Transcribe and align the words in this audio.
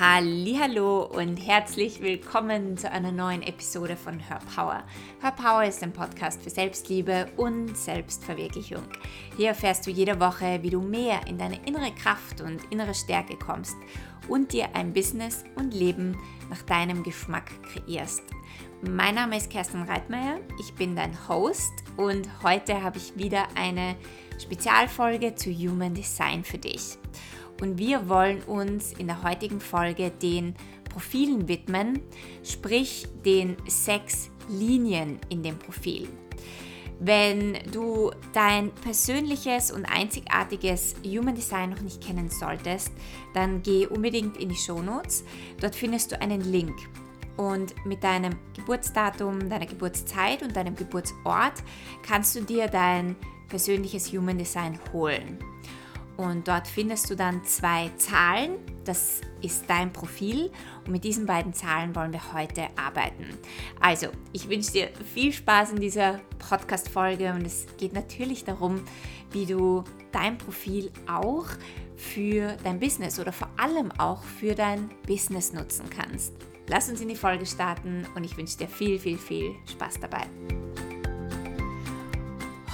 Hallo 0.00 1.06
und 1.06 1.38
herzlich 1.38 2.00
willkommen 2.00 2.76
zu 2.76 2.88
einer 2.88 3.10
neuen 3.10 3.42
Episode 3.42 3.96
von 3.96 4.20
Her 4.20 4.38
Power. 4.54 4.84
Her 5.20 5.32
Power 5.32 5.64
ist 5.64 5.82
ein 5.82 5.92
Podcast 5.92 6.40
für 6.40 6.50
Selbstliebe 6.50 7.26
und 7.36 7.76
Selbstverwirklichung. 7.76 8.84
Hier 9.36 9.48
erfährst 9.48 9.88
du 9.88 9.90
jede 9.90 10.20
Woche, 10.20 10.60
wie 10.62 10.70
du 10.70 10.80
mehr 10.80 11.26
in 11.26 11.36
deine 11.36 11.58
innere 11.66 11.90
Kraft 11.90 12.40
und 12.40 12.60
innere 12.70 12.94
Stärke 12.94 13.36
kommst 13.36 13.74
und 14.28 14.52
dir 14.52 14.68
ein 14.76 14.92
Business 14.92 15.42
und 15.56 15.74
Leben 15.74 16.16
nach 16.48 16.62
deinem 16.62 17.02
Geschmack 17.02 17.50
kreierst. 17.72 18.22
Mein 18.82 19.16
Name 19.16 19.36
ist 19.36 19.50
Kerstin 19.50 19.82
Reitmeier, 19.82 20.38
ich 20.60 20.72
bin 20.74 20.94
dein 20.94 21.28
Host 21.28 21.72
und 21.96 22.28
heute 22.44 22.84
habe 22.84 22.98
ich 22.98 23.16
wieder 23.16 23.48
eine 23.56 23.96
Spezialfolge 24.40 25.34
zu 25.34 25.50
Human 25.50 25.94
Design 25.94 26.44
für 26.44 26.58
dich 26.58 26.98
und 27.60 27.78
wir 27.78 28.08
wollen 28.08 28.42
uns 28.42 28.92
in 28.92 29.06
der 29.06 29.22
heutigen 29.22 29.60
Folge 29.60 30.10
den 30.10 30.54
Profilen 30.90 31.48
widmen, 31.48 32.00
sprich 32.42 33.06
den 33.24 33.56
sechs 33.66 34.30
Linien 34.48 35.18
in 35.28 35.42
dem 35.42 35.58
Profil. 35.58 36.08
Wenn 37.00 37.58
du 37.72 38.10
dein 38.32 38.72
persönliches 38.72 39.70
und 39.70 39.84
einzigartiges 39.84 40.96
Human 41.04 41.36
Design 41.36 41.70
noch 41.70 41.80
nicht 41.80 42.02
kennen 42.02 42.28
solltest, 42.28 42.90
dann 43.34 43.62
geh 43.62 43.86
unbedingt 43.86 44.36
in 44.36 44.48
die 44.48 44.56
Show 44.56 44.82
Notes. 44.82 45.24
Dort 45.60 45.76
findest 45.76 46.10
du 46.10 46.20
einen 46.20 46.40
Link. 46.40 46.74
Und 47.36 47.72
mit 47.86 48.02
deinem 48.02 48.34
Geburtsdatum, 48.56 49.48
deiner 49.48 49.66
Geburtszeit 49.66 50.42
und 50.42 50.56
deinem 50.56 50.74
Geburtsort 50.74 51.62
kannst 52.02 52.34
du 52.34 52.40
dir 52.40 52.66
dein 52.66 53.14
persönliches 53.48 54.12
Human 54.12 54.38
Design 54.38 54.76
holen. 54.92 55.38
Und 56.18 56.48
dort 56.48 56.66
findest 56.66 57.08
du 57.10 57.14
dann 57.14 57.44
zwei 57.44 57.90
Zahlen. 57.96 58.56
Das 58.84 59.20
ist 59.40 59.64
dein 59.68 59.92
Profil. 59.92 60.50
Und 60.84 60.90
mit 60.90 61.04
diesen 61.04 61.26
beiden 61.26 61.54
Zahlen 61.54 61.94
wollen 61.94 62.12
wir 62.12 62.32
heute 62.32 62.66
arbeiten. 62.74 63.24
Also, 63.80 64.08
ich 64.32 64.48
wünsche 64.48 64.72
dir 64.72 64.88
viel 65.14 65.32
Spaß 65.32 65.70
in 65.70 65.80
dieser 65.80 66.20
Podcast-Folge. 66.40 67.32
Und 67.32 67.46
es 67.46 67.66
geht 67.76 67.92
natürlich 67.92 68.44
darum, 68.44 68.82
wie 69.30 69.46
du 69.46 69.84
dein 70.10 70.36
Profil 70.38 70.90
auch 71.06 71.46
für 71.96 72.56
dein 72.64 72.80
Business 72.80 73.20
oder 73.20 73.32
vor 73.32 73.48
allem 73.56 73.92
auch 73.92 74.24
für 74.24 74.56
dein 74.56 74.90
Business 75.06 75.52
nutzen 75.52 75.88
kannst. 75.88 76.32
Lass 76.66 76.88
uns 76.88 77.00
in 77.00 77.08
die 77.08 77.16
Folge 77.16 77.46
starten 77.46 78.06
und 78.16 78.24
ich 78.24 78.36
wünsche 78.36 78.58
dir 78.58 78.68
viel, 78.68 78.98
viel, 78.98 79.18
viel 79.18 79.54
Spaß 79.70 80.00
dabei. 80.00 80.26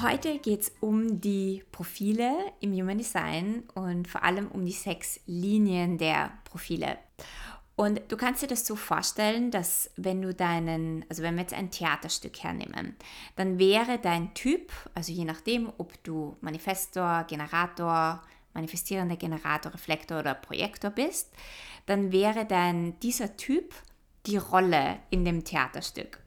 Heute 0.04 0.38
geht 0.38 0.60
es 0.60 0.72
um 0.80 1.22
die 1.22 1.64
Profile 1.72 2.36
im 2.60 2.74
Human 2.74 2.98
Design 2.98 3.62
und 3.74 4.06
vor 4.06 4.22
allem 4.22 4.48
um 4.48 4.66
die 4.66 4.72
sechs 4.72 5.18
Linien 5.24 5.96
der 5.96 6.30
Profile. 6.44 6.98
Und 7.74 8.02
du 8.08 8.18
kannst 8.18 8.42
dir 8.42 8.46
das 8.46 8.66
so 8.66 8.76
vorstellen, 8.76 9.50
dass 9.50 9.90
wenn 9.96 10.20
du 10.20 10.34
deinen, 10.34 11.06
also 11.08 11.22
wenn 11.22 11.36
wir 11.36 11.40
jetzt 11.40 11.54
ein 11.54 11.70
Theaterstück 11.70 12.42
hernehmen, 12.42 12.96
dann 13.36 13.58
wäre 13.58 13.98
dein 13.98 14.34
Typ, 14.34 14.72
also 14.94 15.10
je 15.10 15.24
nachdem, 15.24 15.72
ob 15.78 15.94
du 16.04 16.36
Manifestor, 16.42 17.24
Generator, 17.26 18.22
manifestierender 18.52 19.16
Generator, 19.16 19.72
Reflektor 19.72 20.18
oder 20.18 20.34
Projektor 20.34 20.90
bist, 20.90 21.32
dann 21.86 22.12
wäre 22.12 22.44
dein 22.44 23.00
dieser 23.00 23.38
Typ 23.38 23.72
die 24.26 24.36
Rolle 24.36 24.98
in 25.08 25.24
dem 25.24 25.44
Theaterstück. 25.44 26.23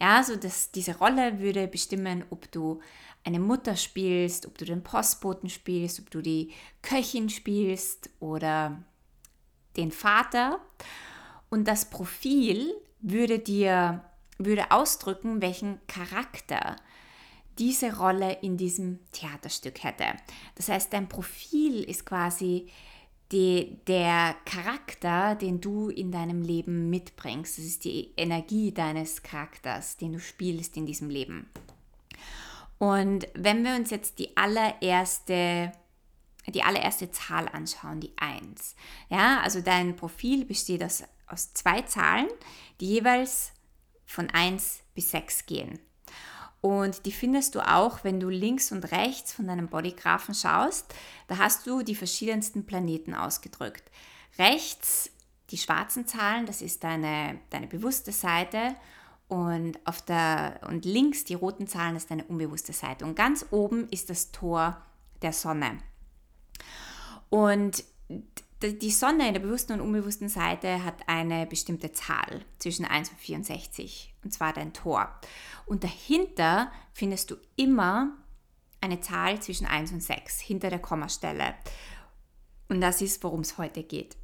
Ja, 0.00 0.16
also 0.16 0.36
das, 0.36 0.70
diese 0.70 0.98
Rolle 0.98 1.40
würde 1.40 1.68
bestimmen, 1.68 2.24
ob 2.30 2.50
du 2.50 2.80
eine 3.24 3.38
Mutter 3.38 3.76
spielst, 3.76 4.46
ob 4.46 4.58
du 4.58 4.64
den 4.64 4.82
Postboten 4.82 5.48
spielst, 5.48 6.00
ob 6.00 6.10
du 6.10 6.22
die 6.22 6.52
Köchin 6.82 7.28
spielst 7.28 8.10
oder 8.20 8.82
den 9.76 9.92
Vater. 9.92 10.60
Und 11.50 11.68
das 11.68 11.88
Profil 11.88 12.72
würde 13.00 13.38
dir 13.38 14.04
würde 14.38 14.70
ausdrücken, 14.70 15.40
welchen 15.42 15.78
Charakter 15.86 16.76
diese 17.58 17.96
Rolle 17.96 18.38
in 18.40 18.56
diesem 18.56 18.98
Theaterstück 19.12 19.84
hätte. 19.84 20.06
Das 20.54 20.68
heißt, 20.68 20.92
dein 20.92 21.08
Profil 21.08 21.82
ist 21.82 22.06
quasi 22.06 22.68
die, 23.32 23.78
der 23.86 24.36
Charakter, 24.44 25.34
den 25.34 25.60
du 25.60 25.88
in 25.88 26.12
deinem 26.12 26.42
Leben 26.42 26.90
mitbringst. 26.90 27.58
Das 27.58 27.64
ist 27.64 27.84
die 27.84 28.12
Energie 28.16 28.72
deines 28.72 29.22
Charakters, 29.22 29.96
den 29.96 30.12
du 30.12 30.20
spielst 30.20 30.76
in 30.76 30.86
diesem 30.86 31.08
Leben. 31.08 31.46
Und 32.78 33.28
wenn 33.34 33.64
wir 33.64 33.74
uns 33.76 33.90
jetzt 33.90 34.18
die 34.18 34.36
allererste, 34.36 35.72
die 36.46 36.62
allererste 36.62 37.10
Zahl 37.10 37.48
anschauen, 37.48 38.00
die 38.00 38.12
1. 38.16 38.74
Ja, 39.08 39.40
also 39.40 39.60
dein 39.60 39.96
Profil 39.96 40.44
besteht 40.44 40.82
aus, 40.82 41.04
aus 41.26 41.54
zwei 41.54 41.82
Zahlen, 41.82 42.28
die 42.80 42.88
jeweils 42.88 43.52
von 44.04 44.28
1 44.30 44.82
bis 44.94 45.10
6 45.12 45.46
gehen. 45.46 45.78
Und 46.62 47.06
die 47.06 47.12
findest 47.12 47.56
du 47.56 47.60
auch, 47.60 48.04
wenn 48.04 48.20
du 48.20 48.28
links 48.28 48.72
und 48.72 48.90
rechts 48.92 49.32
von 49.32 49.48
deinem 49.48 49.68
Bodygraphen 49.68 50.34
schaust. 50.34 50.94
Da 51.26 51.38
hast 51.38 51.66
du 51.66 51.82
die 51.82 51.96
verschiedensten 51.96 52.64
Planeten 52.64 53.14
ausgedrückt. 53.14 53.82
Rechts 54.38 55.10
die 55.50 55.58
schwarzen 55.58 56.06
Zahlen, 56.06 56.46
das 56.46 56.62
ist 56.62 56.84
deine, 56.84 57.38
deine 57.50 57.66
bewusste 57.66 58.12
Seite 58.12 58.76
und, 59.28 59.78
auf 59.86 60.02
der, 60.02 60.60
und 60.68 60.84
links 60.84 61.24
die 61.24 61.34
roten 61.34 61.66
Zahlen 61.66 61.96
ist 61.96 62.10
deine 62.10 62.24
unbewusste 62.24 62.72
Seite. 62.72 63.04
Und 63.04 63.16
ganz 63.16 63.44
oben 63.50 63.88
ist 63.90 64.08
das 64.08 64.30
Tor 64.30 64.80
der 65.20 65.32
Sonne. 65.32 65.78
Und 67.28 67.82
die 68.70 68.90
Sonne 68.90 69.26
in 69.26 69.34
der 69.34 69.40
bewussten 69.40 69.72
und 69.72 69.80
unbewussten 69.80 70.28
Seite 70.28 70.84
hat 70.84 71.08
eine 71.08 71.46
bestimmte 71.46 71.92
Zahl 71.92 72.44
zwischen 72.58 72.84
1 72.84 73.10
und 73.10 73.18
64, 73.18 74.14
und 74.24 74.32
zwar 74.32 74.52
dein 74.52 74.72
Tor. 74.72 75.12
Und 75.66 75.84
dahinter 75.84 76.70
findest 76.92 77.30
du 77.30 77.36
immer 77.56 78.16
eine 78.80 79.00
Zahl 79.00 79.40
zwischen 79.40 79.66
1 79.66 79.92
und 79.92 80.02
6, 80.02 80.40
hinter 80.40 80.70
der 80.70 80.80
Kommastelle. 80.80 81.54
Und 82.68 82.80
das 82.80 83.00
ist, 83.00 83.22
worum 83.22 83.40
es 83.40 83.58
heute 83.58 83.82
geht. 83.82 84.16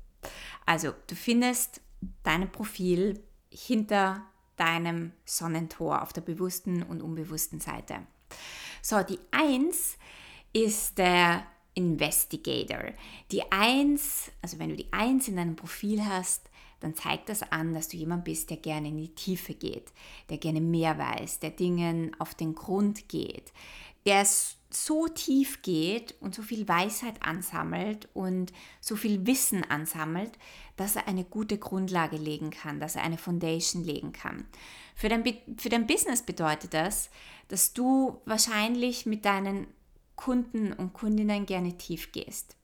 Also, 0.66 0.92
du 1.06 1.14
findest 1.14 1.80
dein 2.22 2.50
Profil 2.50 3.22
hinter 3.50 4.22
deinem 4.56 5.12
Sonnentor 5.24 6.02
auf 6.02 6.12
der 6.12 6.20
bewussten 6.20 6.82
und 6.82 7.02
unbewussten 7.02 7.60
Seite. 7.60 8.00
So, 8.82 9.02
die 9.02 9.20
1 9.30 9.96
ist 10.52 10.98
der 10.98 11.46
Investigator. 11.78 12.92
Die 13.30 13.50
1, 13.50 14.32
also 14.42 14.58
wenn 14.58 14.70
du 14.70 14.76
die 14.76 14.92
1 14.92 15.28
in 15.28 15.36
deinem 15.36 15.54
Profil 15.54 16.04
hast, 16.04 16.50
dann 16.80 16.94
zeigt 16.94 17.28
das 17.28 17.42
an, 17.42 17.72
dass 17.72 17.88
du 17.88 17.96
jemand 17.96 18.24
bist, 18.24 18.50
der 18.50 18.56
gerne 18.56 18.88
in 18.88 18.96
die 18.98 19.14
Tiefe 19.14 19.54
geht, 19.54 19.92
der 20.28 20.38
gerne 20.38 20.60
mehr 20.60 20.98
weiß, 20.98 21.38
der 21.38 21.50
Dingen 21.50 22.14
auf 22.18 22.34
den 22.34 22.54
Grund 22.54 23.08
geht, 23.08 23.52
der 24.06 24.26
so 24.70 25.08
tief 25.08 25.62
geht 25.62 26.14
und 26.20 26.34
so 26.34 26.42
viel 26.42 26.68
Weisheit 26.68 27.22
ansammelt 27.22 28.08
und 28.12 28.52
so 28.80 28.96
viel 28.96 29.26
Wissen 29.26 29.64
ansammelt, 29.64 30.32
dass 30.76 30.96
er 30.96 31.08
eine 31.08 31.24
gute 31.24 31.58
Grundlage 31.58 32.16
legen 32.16 32.50
kann, 32.50 32.78
dass 32.80 32.96
er 32.96 33.02
eine 33.02 33.18
Foundation 33.18 33.82
legen 33.82 34.12
kann. 34.12 34.46
Für 34.94 35.08
dein, 35.08 35.24
für 35.56 35.68
dein 35.68 35.86
Business 35.86 36.22
bedeutet 36.22 36.74
das, 36.74 37.08
dass 37.48 37.72
du 37.72 38.20
wahrscheinlich 38.24 39.06
mit 39.06 39.24
deinen 39.24 39.68
Kunden 40.18 40.74
und 40.74 40.92
Kundinnen 40.92 41.46
gerne 41.46 41.78
tief 41.78 42.12
gehst. 42.12 42.56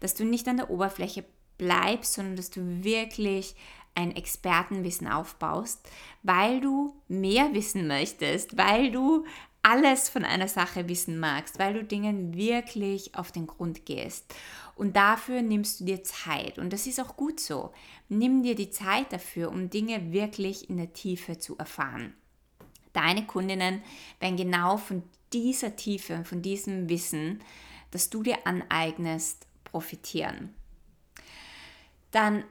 Dass 0.00 0.14
du 0.14 0.24
nicht 0.24 0.48
an 0.48 0.56
der 0.56 0.70
Oberfläche 0.70 1.24
bleibst, 1.58 2.14
sondern 2.14 2.34
dass 2.34 2.50
du 2.50 2.82
wirklich 2.82 3.54
ein 3.94 4.16
Expertenwissen 4.16 5.06
aufbaust, 5.06 5.88
weil 6.24 6.60
du 6.60 6.96
mehr 7.06 7.54
wissen 7.54 7.86
möchtest, 7.86 8.56
weil 8.56 8.90
du 8.90 9.24
alles 9.62 10.08
von 10.08 10.24
einer 10.24 10.48
Sache 10.48 10.88
wissen 10.88 11.20
magst, 11.20 11.58
weil 11.58 11.74
du 11.74 11.84
Dingen 11.84 12.34
wirklich 12.34 13.14
auf 13.14 13.32
den 13.32 13.46
Grund 13.46 13.86
gehst. 13.86 14.34
Und 14.74 14.96
dafür 14.96 15.42
nimmst 15.42 15.80
du 15.80 15.84
dir 15.84 16.02
Zeit. 16.02 16.58
Und 16.58 16.72
das 16.72 16.86
ist 16.86 17.00
auch 17.00 17.16
gut 17.16 17.38
so. 17.38 17.72
Nimm 18.08 18.42
dir 18.42 18.56
die 18.56 18.70
Zeit 18.70 19.12
dafür, 19.12 19.50
um 19.50 19.70
Dinge 19.70 20.12
wirklich 20.12 20.68
in 20.68 20.78
der 20.78 20.92
Tiefe 20.92 21.38
zu 21.38 21.56
erfahren. 21.56 22.14
Deine 22.92 23.26
Kundinnen 23.26 23.82
werden 24.20 24.36
genau 24.36 24.76
von 24.76 25.02
dieser 25.34 25.74
Tiefe, 25.76 26.24
von 26.24 26.42
diesem 26.42 26.88
Wissen, 26.88 27.40
das 27.90 28.08
du 28.10 28.22
dir 28.22 28.46
aneignest, 28.46 29.46
profitieren. 29.64 30.54
Dann 32.12 32.44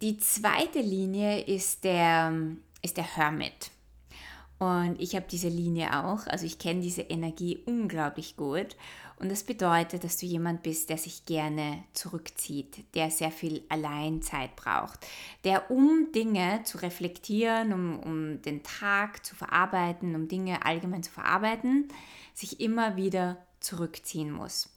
die 0.00 0.16
zweite 0.18 0.80
Linie 0.80 1.40
ist 1.40 1.82
der, 1.82 2.32
ist 2.82 2.96
der 2.96 3.16
Hermit. 3.16 3.72
Und 4.58 5.00
ich 5.00 5.14
habe 5.14 5.26
diese 5.30 5.48
Linie 5.48 6.04
auch, 6.04 6.26
also 6.26 6.46
ich 6.46 6.58
kenne 6.58 6.80
diese 6.80 7.02
Energie 7.02 7.58
unglaublich 7.66 8.36
gut. 8.36 8.76
Und 9.18 9.30
das 9.30 9.42
bedeutet, 9.42 10.04
dass 10.04 10.16
du 10.16 10.26
jemand 10.26 10.62
bist, 10.62 10.90
der 10.90 10.98
sich 10.98 11.26
gerne 11.26 11.82
zurückzieht, 11.92 12.84
der 12.94 13.10
sehr 13.10 13.32
viel 13.32 13.64
Alleinzeit 13.68 14.54
braucht, 14.54 15.06
der 15.42 15.70
um 15.70 16.12
Dinge 16.14 16.62
zu 16.62 16.78
reflektieren, 16.78 17.72
um, 17.72 17.98
um 17.98 18.42
den 18.42 18.62
Tag 18.62 19.26
zu 19.26 19.34
verarbeiten, 19.34 20.14
um 20.14 20.28
Dinge 20.28 20.64
allgemein 20.64 21.02
zu 21.02 21.10
verarbeiten, 21.10 21.88
sich 22.32 22.60
immer 22.60 22.96
wieder 22.96 23.38
zurückziehen 23.58 24.30
muss. 24.30 24.70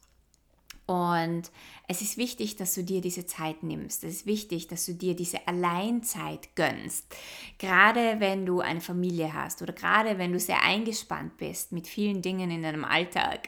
Und 0.86 1.52
es 1.88 2.02
ist 2.02 2.18
wichtig, 2.18 2.58
dass 2.58 2.74
du 2.74 2.84
dir 2.84 3.02
diese 3.02 3.26
Zeit 3.26 3.64
nimmst. 3.64 4.04
Es 4.04 4.16
ist 4.16 4.26
wichtig, 4.26 4.68
dass 4.68 4.86
du 4.86 4.94
dir 4.94 5.16
diese 5.16 5.48
Alleinzeit 5.48 6.56
gönnst. 6.56 7.06
Gerade 7.60 8.20
wenn 8.20 8.46
du 8.46 8.60
eine 8.60 8.82
Familie 8.82 9.34
hast 9.34 9.62
oder 9.62 9.74
gerade 9.74 10.18
wenn 10.18 10.34
du 10.34 10.40
sehr 10.40 10.64
eingespannt 10.64 11.38
bist 11.38 11.72
mit 11.72 11.88
vielen 11.88 12.22
Dingen 12.22 12.52
in 12.52 12.64
deinem 12.64 12.84
Alltag, 12.84 13.48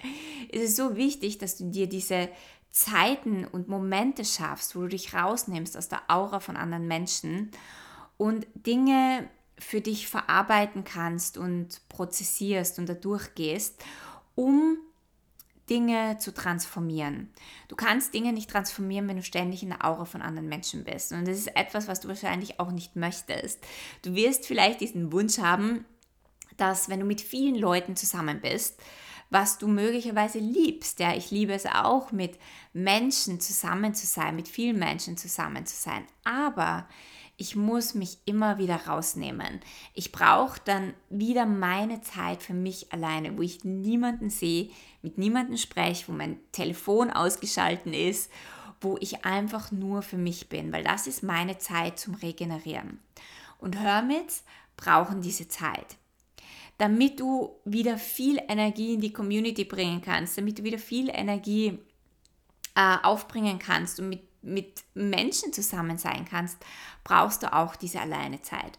ist 0.50 0.64
es 0.64 0.76
so 0.76 0.96
wichtig, 0.96 1.38
dass 1.38 1.58
du 1.58 1.70
dir 1.70 1.88
diese 1.88 2.30
Zeiten 2.70 3.46
und 3.46 3.68
Momente 3.68 4.26
schaffst, 4.26 4.76
wo 4.76 4.82
du 4.82 4.88
dich 4.88 5.14
rausnimmst 5.14 5.78
aus 5.78 5.90
der 5.90 6.02
Aura 6.08 6.40
von 6.40 6.58
anderen 6.58 6.88
Menschen 6.88 7.52
und 8.18 8.48
Dinge 8.56 9.30
für 9.60 9.82
dich 9.82 10.08
verarbeiten 10.08 10.84
kannst 10.84 11.38
und 11.38 11.88
prozessierst 11.90 12.80
und 12.80 12.90
da 12.90 12.94
durchgehst, 12.94 13.84
um 14.36 14.78
Dinge 15.70 16.18
zu 16.18 16.34
transformieren. 16.34 17.32
Du 17.68 17.76
kannst 17.76 18.14
Dinge 18.14 18.34
nicht 18.34 18.50
transformieren, 18.50 19.08
wenn 19.08 19.18
du 19.18 19.24
ständig 19.24 19.64
in 19.64 19.70
der 19.70 19.86
Aura 19.86 20.06
von 20.06 20.22
anderen 20.22 20.50
Menschen 20.50 20.84
bist. 20.84 21.12
Und 21.12 21.28
das 21.28 21.38
ist 21.38 21.56
etwas, 21.56 21.88
was 21.88 22.02
du 22.02 22.08
wahrscheinlich 22.08 22.60
auch 22.60 22.72
nicht 22.72 22.96
möchtest. 22.96 23.66
Du 24.02 24.14
wirst 24.16 24.46
vielleicht 24.46 24.82
diesen 24.82 25.12
Wunsch 25.12 25.38
haben, 25.38 25.86
dass 26.58 26.90
wenn 26.90 27.00
du 27.00 27.06
mit 27.06 27.22
vielen 27.22 27.56
Leuten 27.56 27.96
zusammen 27.96 28.42
bist, 28.42 28.80
was 29.30 29.58
du 29.58 29.68
möglicherweise 29.68 30.38
liebst. 30.38 31.00
Ja, 31.00 31.16
ich 31.16 31.32
liebe 31.32 31.54
es 31.54 31.66
auch, 31.66 32.12
mit 32.12 32.38
Menschen 32.72 33.40
zusammen 33.40 33.96
zu 33.96 34.06
sein, 34.06 34.36
mit 34.36 34.48
vielen 34.48 34.78
Menschen 34.78 35.18
zusammen 35.18 35.66
zu 35.66 35.76
sein. 35.76 36.06
Aber 36.24 36.88
ich 37.38 37.56
muss 37.56 37.94
mich 37.94 38.20
immer 38.26 38.58
wieder 38.58 38.88
rausnehmen. 38.88 39.60
Ich 39.94 40.12
brauche 40.12 40.60
dann 40.66 40.94
wieder 41.10 41.46
meine 41.46 42.02
Zeit 42.02 42.44
für 42.44 42.54
mich 42.54 42.94
alleine, 42.94 43.38
wo 43.38 43.42
ich 43.42 43.64
niemanden 43.64 44.30
sehe, 44.30 44.70
mit 45.02 45.18
niemandem 45.18 45.58
spreche, 45.58 46.08
wo 46.08 46.12
mein 46.12 46.40
Telefon 46.52 47.10
ausgeschalten 47.10 47.94
ist, 47.94 48.32
wo 48.82 48.98
ich 49.00 49.26
einfach 49.26 49.72
nur 49.72 50.02
für 50.02 50.18
mich 50.18 50.50
bin, 50.50 50.72
weil 50.72 50.84
das 50.84 51.08
ist 51.08 51.24
meine 51.24 51.58
Zeit 51.58 52.00
zum 52.00 52.16
Regenerieren. 52.16 53.00
Und 53.58 53.80
Hermits 53.80 54.44
brauchen 54.78 55.22
diese 55.22 55.48
Zeit 55.48 55.98
damit 56.78 57.20
du 57.20 57.60
wieder 57.66 57.98
viel 57.98 58.42
Energie 58.48 58.96
in 58.96 59.02
die 59.02 59.14
Community 59.14 59.64
bringen 59.64 60.02
kannst, 60.02 60.38
damit 60.38 60.60
du 60.60 60.64
wieder 60.64 60.80
viel 60.80 61.10
Energie 61.10 61.80
äh, 62.76 62.98
aufbringen 63.04 63.60
kannst 63.60 64.00
und 64.00 64.10
mit, 64.10 64.22
mit 64.44 64.84
Menschen 64.94 65.54
zusammen 65.54 65.98
sein 65.98 66.26
kannst, 66.30 66.58
brauchst 67.04 67.44
du 67.44 67.54
auch 67.54 67.76
diese 67.76 68.00
alleine 68.00 68.42
Zeit. 68.42 68.78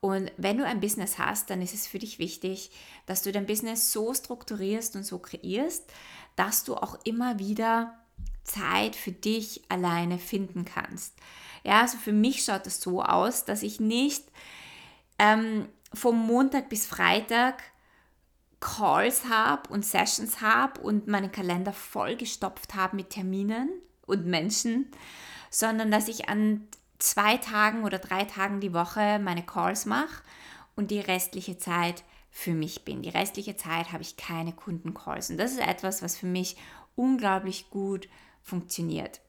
Und 0.00 0.30
wenn 0.36 0.58
du 0.58 0.66
ein 0.66 0.80
Business 0.80 1.18
hast, 1.18 1.48
dann 1.48 1.62
ist 1.62 1.72
es 1.72 1.86
für 1.86 1.98
dich 1.98 2.18
wichtig, 2.18 2.70
dass 3.06 3.22
du 3.22 3.32
dein 3.32 3.46
Business 3.46 3.90
so 3.90 4.12
strukturierst 4.12 4.96
und 4.96 5.04
so 5.04 5.18
kreierst, 5.18 5.90
dass 6.36 6.64
du 6.64 6.74
auch 6.74 6.98
immer 7.04 7.38
wieder 7.38 7.98
Zeit 8.42 8.96
für 8.96 9.12
dich 9.12 9.62
alleine 9.70 10.18
finden 10.18 10.66
kannst. 10.66 11.14
Ja, 11.62 11.80
also 11.80 11.96
für 11.96 12.12
mich 12.12 12.44
schaut 12.44 12.66
es 12.66 12.82
so 12.82 13.02
aus, 13.02 13.46
dass 13.46 13.62
ich 13.62 13.80
nicht 13.80 14.26
ähm, 15.18 15.68
vom 15.94 16.18
Montag 16.26 16.68
bis 16.68 16.84
Freitag 16.84 17.62
Calls 18.60 19.26
habe 19.28 19.70
und 19.70 19.84
Sessions 19.84 20.40
habe 20.40 20.80
und 20.80 21.06
meinen 21.06 21.32
Kalender 21.32 21.72
vollgestopft 21.72 22.74
habe 22.74 22.96
mit 22.96 23.10
Terminen 23.10 23.70
und 24.06 24.26
Menschen, 24.26 24.86
sondern 25.50 25.90
dass 25.90 26.08
ich 26.08 26.28
an 26.28 26.66
zwei 26.98 27.36
Tagen 27.36 27.84
oder 27.84 27.98
drei 27.98 28.24
Tagen 28.24 28.60
die 28.60 28.72
Woche 28.72 29.18
meine 29.18 29.44
Calls 29.44 29.86
mache 29.86 30.22
und 30.76 30.90
die 30.90 31.00
restliche 31.00 31.58
Zeit 31.58 32.04
für 32.30 32.52
mich 32.52 32.84
bin. 32.84 33.02
Die 33.02 33.10
restliche 33.10 33.56
Zeit 33.56 33.92
habe 33.92 34.02
ich 34.02 34.16
keine 34.16 34.52
Kundencalls 34.52 35.30
und 35.30 35.38
das 35.38 35.52
ist 35.52 35.60
etwas, 35.60 36.02
was 36.02 36.16
für 36.16 36.26
mich 36.26 36.56
unglaublich 36.96 37.70
gut 37.70 38.08
funktioniert. 38.42 39.20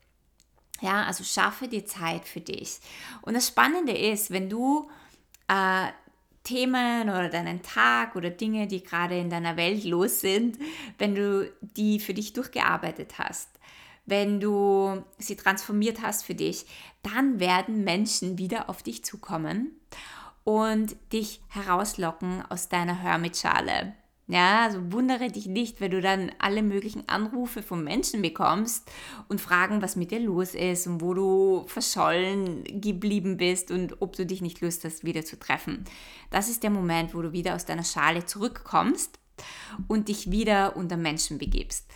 Ja, 0.81 1.03
also 1.03 1.23
schaffe 1.23 1.67
dir 1.67 1.85
Zeit 1.85 2.25
für 2.25 2.41
dich. 2.41 2.79
Und 3.21 3.33
das 3.33 3.47
Spannende 3.47 3.93
ist, 3.93 4.31
wenn 4.31 4.49
du 4.49 4.89
äh, 5.47 5.87
Themen 6.43 7.09
oder 7.09 7.29
deinen 7.29 7.61
Tag 7.61 8.15
oder 8.15 8.29
Dinge, 8.29 8.67
die 8.67 8.83
gerade 8.83 9.17
in 9.17 9.29
deiner 9.29 9.57
Welt 9.57 9.83
los 9.83 10.21
sind, 10.21 10.57
wenn 10.97 11.15
du 11.15 11.51
die 11.61 11.99
für 11.99 12.13
dich 12.13 12.33
durchgearbeitet 12.33 13.17
hast, 13.17 13.49
wenn 14.05 14.39
du 14.39 15.03
sie 15.17 15.35
transformiert 15.35 16.01
hast 16.01 16.25
für 16.25 16.35
dich, 16.35 16.65
dann 17.03 17.39
werden 17.39 17.83
Menschen 17.83 18.37
wieder 18.37 18.69
auf 18.69 18.83
dich 18.83 19.03
zukommen 19.03 19.71
und 20.43 20.95
dich 21.11 21.41
herauslocken 21.49 22.43
aus 22.49 22.69
deiner 22.69 22.95
Hermitschale. 22.95 23.93
Ja, 24.27 24.63
also 24.63 24.91
wundere 24.91 25.29
dich 25.29 25.45
nicht, 25.45 25.79
wenn 25.81 25.91
du 25.91 26.01
dann 26.01 26.31
alle 26.39 26.63
möglichen 26.63 27.07
Anrufe 27.07 27.61
von 27.61 27.83
Menschen 27.83 28.23
bekommst 28.23 28.89
und 29.27 29.39
fragen, 29.39 29.83
was 29.83 29.95
mit 29.95 30.09
dir 30.09 30.19
los 30.19 30.55
ist 30.55 30.87
und 30.87 31.01
wo 31.01 31.13
du 31.13 31.65
verschollen 31.67 32.63
geblieben 32.81 33.37
bist 33.37 33.69
und 33.69 34.01
ob 34.01 34.15
du 34.15 34.25
dich 34.25 34.41
nicht 34.41 34.61
Lust 34.61 34.83
hast, 34.83 35.03
wieder 35.03 35.23
zu 35.25 35.37
treffen. 35.37 35.83
Das 36.31 36.49
ist 36.49 36.63
der 36.63 36.71
Moment, 36.71 37.13
wo 37.13 37.21
du 37.21 37.33
wieder 37.33 37.53
aus 37.53 37.65
deiner 37.65 37.83
Schale 37.83 38.25
zurückkommst 38.25 39.19
und 39.87 40.07
dich 40.07 40.31
wieder 40.31 40.75
unter 40.75 40.97
Menschen 40.97 41.37
begibst. 41.37 41.87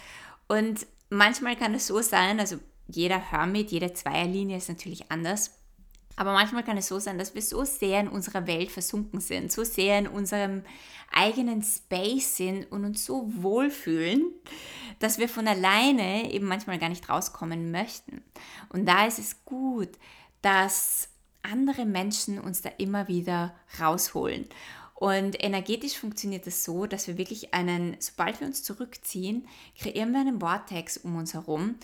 Und 0.47 0.85
manchmal 1.09 1.55
kann 1.55 1.73
es 1.73 1.87
so 1.87 2.01
sein, 2.01 2.39
also 2.39 2.57
jeder 2.87 3.19
Hermit, 3.19 3.71
jede 3.71 3.93
Zweierlinie 3.93 4.57
ist 4.57 4.69
natürlich 4.69 5.11
anders. 5.11 5.51
Aber 6.15 6.33
manchmal 6.33 6.63
kann 6.63 6.77
es 6.77 6.87
so 6.87 6.99
sein, 6.99 7.17
dass 7.17 7.33
wir 7.33 7.41
so 7.41 7.63
sehr 7.63 8.01
in 8.01 8.09
unserer 8.09 8.45
Welt 8.45 8.71
versunken 8.71 9.21
sind, 9.21 9.53
so 9.53 9.63
sehr 9.63 9.99
in 9.99 10.07
unserem 10.07 10.63
eigenen 11.13 11.63
Space 11.63 12.35
sind 12.35 12.69
und 12.71 12.83
uns 12.83 13.05
so 13.05 13.31
wohlfühlen, 13.41 14.25
dass 14.99 15.17
wir 15.17 15.29
von 15.29 15.47
alleine 15.47 16.31
eben 16.33 16.45
manchmal 16.45 16.77
gar 16.77 16.89
nicht 16.89 17.07
rauskommen 17.07 17.71
möchten. 17.71 18.21
Und 18.67 18.85
da 18.85 19.05
ist 19.05 19.19
es 19.19 19.45
gut, 19.45 19.89
dass 20.41 21.07
andere 21.41 21.85
Menschen 21.85 22.39
uns 22.39 22.61
da 22.61 22.69
immer 22.77 23.07
wieder 23.07 23.55
rausholen. 23.79 24.45
Und 24.99 25.41
energetisch 25.41 25.97
funktioniert 25.97 26.45
es 26.45 26.55
das 26.55 26.65
so, 26.65 26.85
dass 26.85 27.07
wir 27.07 27.17
wirklich 27.17 27.53
einen, 27.53 27.95
sobald 27.99 28.41
wir 28.41 28.47
uns 28.47 28.63
zurückziehen, 28.63 29.47
kreieren 29.77 30.11
wir 30.11 30.19
einen 30.19 30.41
Vortex 30.41 30.97
um 30.97 31.15
uns 31.15 31.33
herum. 31.33 31.75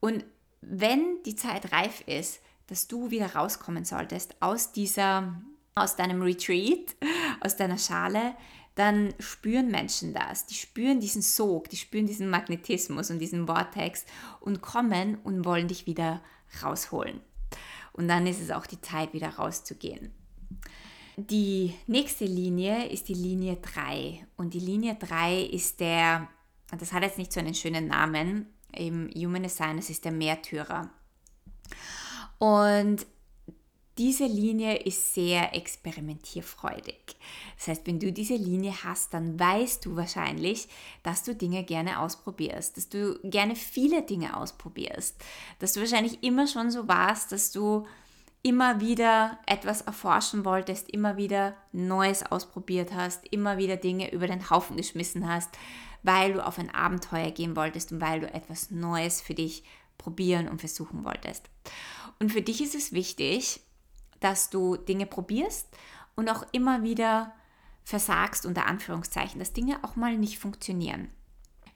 Und 0.00 0.24
wenn 0.62 1.22
die 1.26 1.36
Zeit 1.36 1.70
reif 1.70 2.02
ist, 2.06 2.40
dass 2.68 2.88
du 2.88 3.10
wieder 3.10 3.34
rauskommen 3.34 3.84
solltest 3.84 4.36
aus 4.40 4.72
dieser, 4.72 5.38
aus 5.74 5.96
deinem 5.96 6.22
Retreat, 6.22 6.96
aus 7.42 7.58
deiner 7.58 7.76
Schale, 7.76 8.34
dann 8.74 9.12
spüren 9.18 9.70
Menschen 9.70 10.14
das. 10.14 10.46
Die 10.46 10.54
spüren 10.54 10.98
diesen 10.98 11.20
Sog, 11.20 11.68
die 11.68 11.76
spüren 11.76 12.06
diesen 12.06 12.30
Magnetismus 12.30 13.10
und 13.10 13.18
diesen 13.18 13.48
Vortex 13.48 14.06
und 14.40 14.62
kommen 14.62 15.16
und 15.24 15.44
wollen 15.44 15.68
dich 15.68 15.84
wieder 15.84 16.22
rausholen. 16.62 17.20
Und 17.92 18.08
dann 18.08 18.26
ist 18.26 18.40
es 18.40 18.50
auch 18.50 18.64
die 18.64 18.80
Zeit, 18.80 19.12
wieder 19.12 19.28
rauszugehen. 19.28 20.14
Die 21.16 21.74
nächste 21.86 22.24
Linie 22.24 22.88
ist 22.88 23.08
die 23.08 23.14
Linie 23.14 23.56
3. 23.56 24.26
Und 24.36 24.54
die 24.54 24.60
Linie 24.60 24.94
3 24.94 25.42
ist 25.42 25.80
der, 25.80 26.28
das 26.78 26.92
hat 26.92 27.02
jetzt 27.02 27.18
nicht 27.18 27.32
so 27.32 27.40
einen 27.40 27.54
schönen 27.54 27.88
Namen 27.88 28.46
im 28.72 29.10
Human 29.14 29.42
Design, 29.42 29.78
es 29.78 29.90
ist 29.90 30.04
der 30.04 30.12
Märtyrer. 30.12 30.90
Und 32.38 33.06
diese 33.98 34.24
Linie 34.24 34.76
ist 34.76 35.12
sehr 35.12 35.54
experimentierfreudig. 35.54 37.16
Das 37.58 37.68
heißt, 37.68 37.86
wenn 37.86 38.00
du 38.00 38.10
diese 38.10 38.36
Linie 38.36 38.72
hast, 38.82 39.12
dann 39.12 39.38
weißt 39.38 39.84
du 39.84 39.96
wahrscheinlich, 39.96 40.66
dass 41.02 41.22
du 41.22 41.34
Dinge 41.34 41.62
gerne 41.62 42.00
ausprobierst, 42.00 42.78
dass 42.78 42.88
du 42.88 43.20
gerne 43.22 43.54
viele 43.54 44.02
Dinge 44.02 44.36
ausprobierst, 44.36 45.22
dass 45.58 45.74
du 45.74 45.80
wahrscheinlich 45.80 46.22
immer 46.22 46.46
schon 46.46 46.70
so 46.70 46.88
warst, 46.88 47.32
dass 47.32 47.52
du 47.52 47.86
immer 48.42 48.80
wieder 48.80 49.38
etwas 49.46 49.82
erforschen 49.82 50.44
wolltest, 50.44 50.90
immer 50.90 51.16
wieder 51.16 51.54
Neues 51.70 52.24
ausprobiert 52.24 52.92
hast, 52.92 53.26
immer 53.28 53.56
wieder 53.56 53.76
Dinge 53.76 54.12
über 54.12 54.26
den 54.26 54.50
Haufen 54.50 54.76
geschmissen 54.76 55.28
hast, 55.28 55.50
weil 56.02 56.32
du 56.32 56.44
auf 56.44 56.58
ein 56.58 56.74
Abenteuer 56.74 57.30
gehen 57.30 57.54
wolltest 57.54 57.92
und 57.92 58.00
weil 58.00 58.20
du 58.20 58.32
etwas 58.32 58.70
Neues 58.70 59.20
für 59.20 59.34
dich 59.34 59.62
probieren 59.96 60.48
und 60.48 60.58
versuchen 60.58 61.04
wolltest. 61.04 61.48
Und 62.18 62.32
für 62.32 62.42
dich 62.42 62.60
ist 62.60 62.74
es 62.74 62.92
wichtig, 62.92 63.60
dass 64.18 64.50
du 64.50 64.76
Dinge 64.76 65.06
probierst 65.06 65.68
und 66.16 66.28
auch 66.28 66.44
immer 66.52 66.82
wieder 66.82 67.32
versagst, 67.84 68.46
unter 68.46 68.66
Anführungszeichen, 68.66 69.38
dass 69.38 69.52
Dinge 69.52 69.82
auch 69.82 69.96
mal 69.96 70.16
nicht 70.18 70.38
funktionieren. 70.38 71.10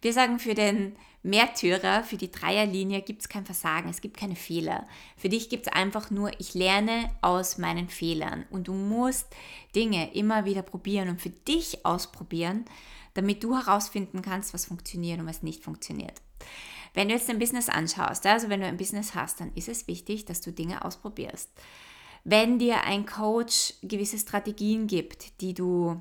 Wir 0.06 0.12
sagen 0.12 0.38
für 0.38 0.54
den 0.54 0.94
Märtyrer, 1.24 2.04
für 2.04 2.16
die 2.16 2.30
Dreierlinie 2.30 3.02
gibt 3.02 3.22
es 3.22 3.28
kein 3.28 3.44
Versagen, 3.44 3.88
es 3.88 4.00
gibt 4.00 4.16
keine 4.16 4.36
Fehler. 4.36 4.86
Für 5.16 5.28
dich 5.28 5.48
gibt 5.48 5.66
es 5.66 5.72
einfach 5.72 6.12
nur, 6.12 6.30
ich 6.38 6.54
lerne 6.54 7.10
aus 7.22 7.58
meinen 7.58 7.88
Fehlern 7.88 8.46
und 8.50 8.68
du 8.68 8.72
musst 8.72 9.26
Dinge 9.74 10.14
immer 10.14 10.44
wieder 10.44 10.62
probieren 10.62 11.08
und 11.08 11.20
für 11.20 11.30
dich 11.30 11.84
ausprobieren, 11.84 12.66
damit 13.14 13.42
du 13.42 13.56
herausfinden 13.56 14.22
kannst, 14.22 14.54
was 14.54 14.66
funktioniert 14.66 15.18
und 15.18 15.26
was 15.26 15.42
nicht 15.42 15.64
funktioniert. 15.64 16.22
Wenn 16.94 17.08
du 17.08 17.14
jetzt 17.14 17.28
dein 17.28 17.40
Business 17.40 17.68
anschaust, 17.68 18.24
also 18.26 18.48
wenn 18.48 18.60
du 18.60 18.66
ein 18.68 18.76
Business 18.76 19.16
hast, 19.16 19.40
dann 19.40 19.50
ist 19.56 19.68
es 19.68 19.88
wichtig, 19.88 20.24
dass 20.24 20.40
du 20.40 20.52
Dinge 20.52 20.84
ausprobierst. 20.84 21.50
Wenn 22.22 22.60
dir 22.60 22.84
ein 22.84 23.06
Coach 23.06 23.74
gewisse 23.82 24.18
Strategien 24.18 24.86
gibt, 24.86 25.40
die 25.40 25.52
du 25.52 26.00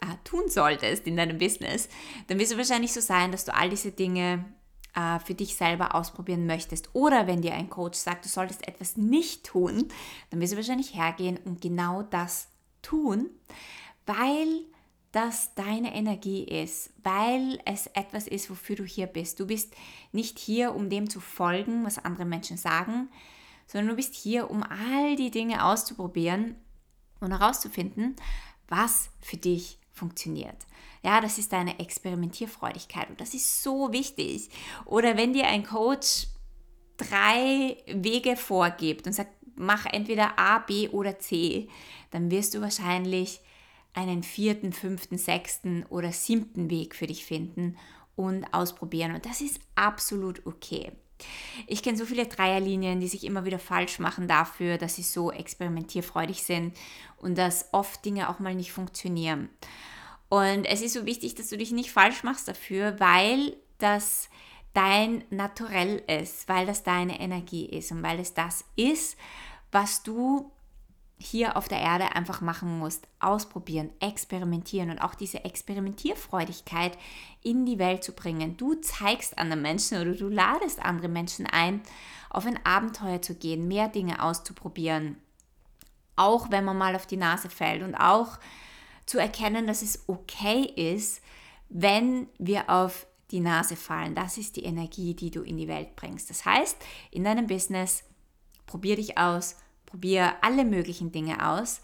äh, 0.00 0.16
tun 0.24 0.48
solltest 0.48 1.06
in 1.06 1.16
deinem 1.16 1.38
Business, 1.38 1.88
dann 2.26 2.38
wirst 2.38 2.52
du 2.52 2.56
wahrscheinlich 2.56 2.92
so 2.92 3.00
sein, 3.00 3.32
dass 3.32 3.44
du 3.44 3.54
all 3.54 3.70
diese 3.70 3.92
Dinge 3.92 4.44
äh, 4.94 5.18
für 5.20 5.34
dich 5.34 5.54
selber 5.54 5.94
ausprobieren 5.94 6.46
möchtest 6.46 6.94
oder 6.94 7.26
wenn 7.26 7.42
dir 7.42 7.54
ein 7.54 7.70
Coach 7.70 7.98
sagt, 7.98 8.24
du 8.24 8.28
solltest 8.28 8.66
etwas 8.66 8.96
nicht 8.96 9.44
tun, 9.44 9.88
dann 10.30 10.40
wirst 10.40 10.52
du 10.52 10.56
wahrscheinlich 10.56 10.94
hergehen 10.94 11.38
und 11.44 11.60
genau 11.60 12.02
das 12.02 12.48
tun, 12.82 13.30
weil 14.06 14.64
das 15.12 15.54
deine 15.54 15.94
Energie 15.94 16.44
ist, 16.44 16.90
weil 17.02 17.60
es 17.64 17.86
etwas 17.88 18.26
ist, 18.26 18.50
wofür 18.50 18.76
du 18.76 18.84
hier 18.84 19.06
bist. 19.06 19.40
Du 19.40 19.46
bist 19.46 19.74
nicht 20.12 20.38
hier, 20.38 20.74
um 20.74 20.90
dem 20.90 21.08
zu 21.08 21.20
folgen, 21.20 21.84
was 21.84 21.98
andere 21.98 22.24
Menschen 22.24 22.56
sagen, 22.56 23.08
sondern 23.66 23.88
du 23.88 23.96
bist 23.96 24.14
hier, 24.14 24.50
um 24.50 24.62
all 24.62 25.16
die 25.16 25.30
Dinge 25.30 25.64
auszuprobieren 25.64 26.56
und 27.20 27.30
herauszufinden, 27.30 28.16
was 28.68 29.10
für 29.20 29.36
dich 29.36 29.78
funktioniert. 29.98 30.66
Ja, 31.02 31.20
das 31.20 31.38
ist 31.38 31.52
deine 31.52 31.78
Experimentierfreudigkeit 31.78 33.10
und 33.10 33.20
das 33.20 33.34
ist 33.34 33.62
so 33.62 33.92
wichtig. 33.92 34.50
Oder 34.84 35.16
wenn 35.16 35.32
dir 35.32 35.46
ein 35.46 35.64
Coach 35.64 36.28
drei 36.96 37.76
Wege 37.86 38.36
vorgibt 38.36 39.06
und 39.06 39.12
sagt, 39.12 39.32
mach 39.54 39.86
entweder 39.86 40.38
A, 40.38 40.58
B 40.58 40.88
oder 40.88 41.18
C, 41.18 41.68
dann 42.10 42.30
wirst 42.30 42.54
du 42.54 42.60
wahrscheinlich 42.60 43.40
einen 43.94 44.22
vierten, 44.22 44.72
fünften, 44.72 45.18
sechsten 45.18 45.84
oder 45.86 46.12
siebten 46.12 46.70
Weg 46.70 46.94
für 46.94 47.06
dich 47.06 47.24
finden 47.24 47.76
und 48.16 48.52
ausprobieren. 48.52 49.14
Und 49.14 49.26
das 49.26 49.40
ist 49.40 49.60
absolut 49.74 50.46
okay. 50.46 50.92
Ich 51.66 51.82
kenne 51.82 51.98
so 51.98 52.04
viele 52.04 52.26
Dreierlinien, 52.26 53.00
die 53.00 53.08
sich 53.08 53.24
immer 53.24 53.44
wieder 53.44 53.58
falsch 53.58 53.98
machen 53.98 54.28
dafür, 54.28 54.78
dass 54.78 54.96
sie 54.96 55.02
so 55.02 55.30
experimentierfreudig 55.30 56.42
sind 56.42 56.76
und 57.16 57.36
dass 57.36 57.68
oft 57.72 58.04
Dinge 58.04 58.28
auch 58.28 58.38
mal 58.38 58.54
nicht 58.54 58.72
funktionieren. 58.72 59.48
Und 60.28 60.64
es 60.66 60.82
ist 60.82 60.92
so 60.94 61.06
wichtig, 61.06 61.34
dass 61.34 61.48
du 61.48 61.56
dich 61.56 61.72
nicht 61.72 61.90
falsch 61.90 62.22
machst 62.22 62.48
dafür, 62.48 63.00
weil 63.00 63.56
das 63.78 64.28
dein 64.74 65.24
Naturell 65.30 66.02
ist, 66.06 66.48
weil 66.48 66.66
das 66.66 66.82
deine 66.82 67.20
Energie 67.20 67.66
ist 67.66 67.90
und 67.90 68.02
weil 68.02 68.20
es 68.20 68.34
das 68.34 68.64
ist, 68.76 69.16
was 69.72 70.02
du 70.02 70.50
hier 71.18 71.56
auf 71.56 71.68
der 71.68 71.80
Erde 71.80 72.14
einfach 72.14 72.40
machen 72.40 72.78
musst. 72.78 73.08
Ausprobieren, 73.18 73.90
experimentieren 74.00 74.90
und 74.90 75.00
auch 75.00 75.14
diese 75.14 75.44
Experimentierfreudigkeit 75.44 76.96
in 77.42 77.66
die 77.66 77.78
Welt 77.78 78.04
zu 78.04 78.12
bringen. 78.12 78.56
Du 78.56 78.74
zeigst 78.76 79.36
anderen 79.36 79.62
Menschen 79.62 80.00
oder 80.00 80.12
du 80.12 80.28
ladest 80.28 80.84
andere 80.84 81.08
Menschen 81.08 81.46
ein, 81.46 81.82
auf 82.30 82.46
ein 82.46 82.64
Abenteuer 82.64 83.20
zu 83.20 83.34
gehen, 83.34 83.66
mehr 83.66 83.88
Dinge 83.88 84.22
auszuprobieren. 84.22 85.16
Auch 86.14 86.50
wenn 86.50 86.64
man 86.64 86.78
mal 86.78 86.94
auf 86.94 87.06
die 87.06 87.16
Nase 87.16 87.48
fällt 87.48 87.82
und 87.82 87.94
auch 87.94 88.38
zu 89.06 89.18
erkennen, 89.18 89.66
dass 89.66 89.82
es 89.82 90.04
okay 90.06 90.62
ist, 90.64 91.22
wenn 91.68 92.28
wir 92.38 92.70
auf 92.70 93.06
die 93.30 93.40
Nase 93.40 93.76
fallen. 93.76 94.14
Das 94.14 94.38
ist 94.38 94.56
die 94.56 94.64
Energie, 94.64 95.14
die 95.14 95.30
du 95.30 95.42
in 95.42 95.56
die 95.56 95.68
Welt 95.68 95.96
bringst. 95.96 96.30
Das 96.30 96.44
heißt, 96.44 96.76
in 97.10 97.24
deinem 97.24 97.46
Business 97.46 98.04
probier 98.66 98.96
dich 98.96 99.18
aus, 99.18 99.56
probier 99.88 100.34
alle 100.42 100.64
möglichen 100.64 101.12
Dinge 101.12 101.48
aus. 101.48 101.80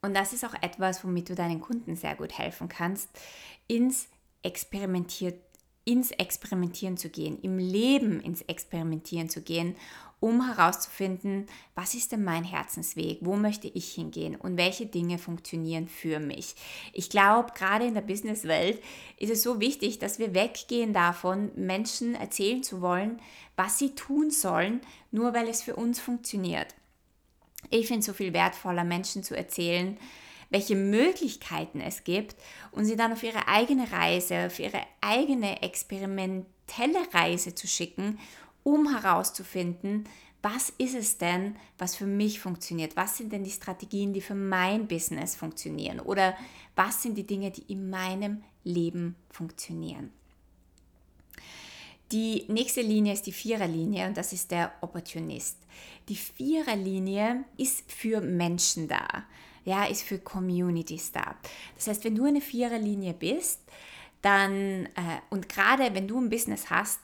Und 0.00 0.14
das 0.14 0.32
ist 0.32 0.44
auch 0.44 0.54
etwas, 0.60 1.04
womit 1.04 1.28
du 1.28 1.34
deinen 1.34 1.60
Kunden 1.60 1.96
sehr 1.96 2.16
gut 2.16 2.36
helfen 2.38 2.68
kannst, 2.68 3.08
ins 3.68 4.08
Experimentieren 4.42 5.34
ins 5.84 6.12
Experimentieren 6.12 6.96
zu 6.96 7.08
gehen, 7.08 7.38
im 7.42 7.58
Leben 7.58 8.20
ins 8.20 8.42
Experimentieren 8.42 9.28
zu 9.28 9.42
gehen, 9.42 9.74
um 10.20 10.46
herauszufinden, 10.46 11.46
was 11.74 11.94
ist 11.94 12.12
denn 12.12 12.22
mein 12.22 12.44
Herzensweg, 12.44 13.18
wo 13.22 13.34
möchte 13.34 13.66
ich 13.66 13.92
hingehen 13.92 14.36
und 14.36 14.56
welche 14.56 14.86
Dinge 14.86 15.18
funktionieren 15.18 15.88
für 15.88 16.20
mich. 16.20 16.54
Ich 16.92 17.10
glaube, 17.10 17.52
gerade 17.56 17.86
in 17.86 17.94
der 17.94 18.02
Businesswelt 18.02 18.80
ist 19.18 19.32
es 19.32 19.42
so 19.42 19.58
wichtig, 19.58 19.98
dass 19.98 20.20
wir 20.20 20.32
weggehen 20.32 20.92
davon, 20.92 21.50
Menschen 21.56 22.14
erzählen 22.14 22.62
zu 22.62 22.80
wollen, 22.80 23.20
was 23.56 23.80
sie 23.80 23.96
tun 23.96 24.30
sollen, 24.30 24.80
nur 25.10 25.34
weil 25.34 25.48
es 25.48 25.62
für 25.62 25.74
uns 25.74 25.98
funktioniert. 25.98 26.68
Ich 27.70 27.86
finde 27.86 28.00
es 28.00 28.06
so 28.06 28.12
viel 28.12 28.32
wertvoller, 28.32 28.84
Menschen 28.84 29.22
zu 29.22 29.36
erzählen, 29.36 29.96
welche 30.50 30.76
Möglichkeiten 30.76 31.80
es 31.80 32.04
gibt 32.04 32.36
und 32.72 32.84
sie 32.84 32.96
dann 32.96 33.12
auf 33.12 33.22
ihre 33.22 33.48
eigene 33.48 33.90
Reise, 33.90 34.46
auf 34.46 34.58
ihre 34.58 34.80
eigene 35.00 35.62
experimentelle 35.62 37.00
Reise 37.12 37.54
zu 37.54 37.66
schicken, 37.66 38.18
um 38.62 38.94
herauszufinden, 38.94 40.04
was 40.42 40.70
ist 40.76 40.94
es 40.94 41.18
denn, 41.18 41.56
was 41.78 41.94
für 41.94 42.06
mich 42.06 42.40
funktioniert? 42.40 42.96
Was 42.96 43.16
sind 43.16 43.32
denn 43.32 43.44
die 43.44 43.50
Strategien, 43.50 44.12
die 44.12 44.20
für 44.20 44.34
mein 44.34 44.88
Business 44.88 45.36
funktionieren? 45.36 46.00
Oder 46.00 46.36
was 46.74 47.00
sind 47.00 47.16
die 47.16 47.26
Dinge, 47.26 47.52
die 47.52 47.72
in 47.72 47.88
meinem 47.88 48.42
Leben 48.64 49.14
funktionieren? 49.30 50.10
Die 52.12 52.44
nächste 52.48 52.82
Linie 52.82 53.14
ist 53.14 53.26
die 53.26 53.32
Viererlinie 53.32 54.06
und 54.06 54.16
das 54.16 54.32
ist 54.32 54.50
der 54.50 54.72
Opportunist. 54.82 55.56
Die 56.08 56.16
Viererlinie 56.16 57.44
ist 57.56 57.90
für 57.90 58.20
Menschen 58.20 58.86
da 58.86 59.24
ja, 59.64 59.84
ist 59.84 60.02
für 60.02 60.18
Communities 60.18 61.12
da. 61.12 61.36
Das 61.76 61.86
heißt, 61.86 62.04
wenn 62.04 62.14
du 62.14 62.24
eine 62.24 62.40
Viererlinie 62.40 63.14
bist, 63.14 63.60
dann, 64.20 64.86
äh, 64.86 65.20
und 65.30 65.48
gerade 65.48 65.94
wenn 65.94 66.08
du 66.08 66.20
ein 66.20 66.30
Business 66.30 66.70
hast, 66.70 67.00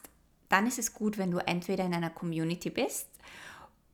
dann 0.47 0.67
ist 0.67 0.79
es 0.79 0.93
gut, 0.93 1.17
wenn 1.17 1.31
du 1.31 1.37
entweder 1.37 1.85
in 1.85 1.93
einer 1.93 2.09
Community 2.09 2.69
bist, 2.69 3.07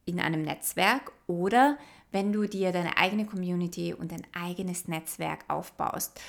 in 0.06 0.20
einem 0.20 0.44
Netzwerk 0.44 1.12
oder 1.28 1.78
wenn 2.12 2.32
du 2.32 2.48
dir 2.48 2.72
deine 2.72 2.98
eigene 2.98 3.26
Community 3.26 3.94
und 3.94 4.12
dein 4.12 4.26
eigenes 4.34 4.88
Netzwerk 4.88 5.44
aufbaust 5.48 6.20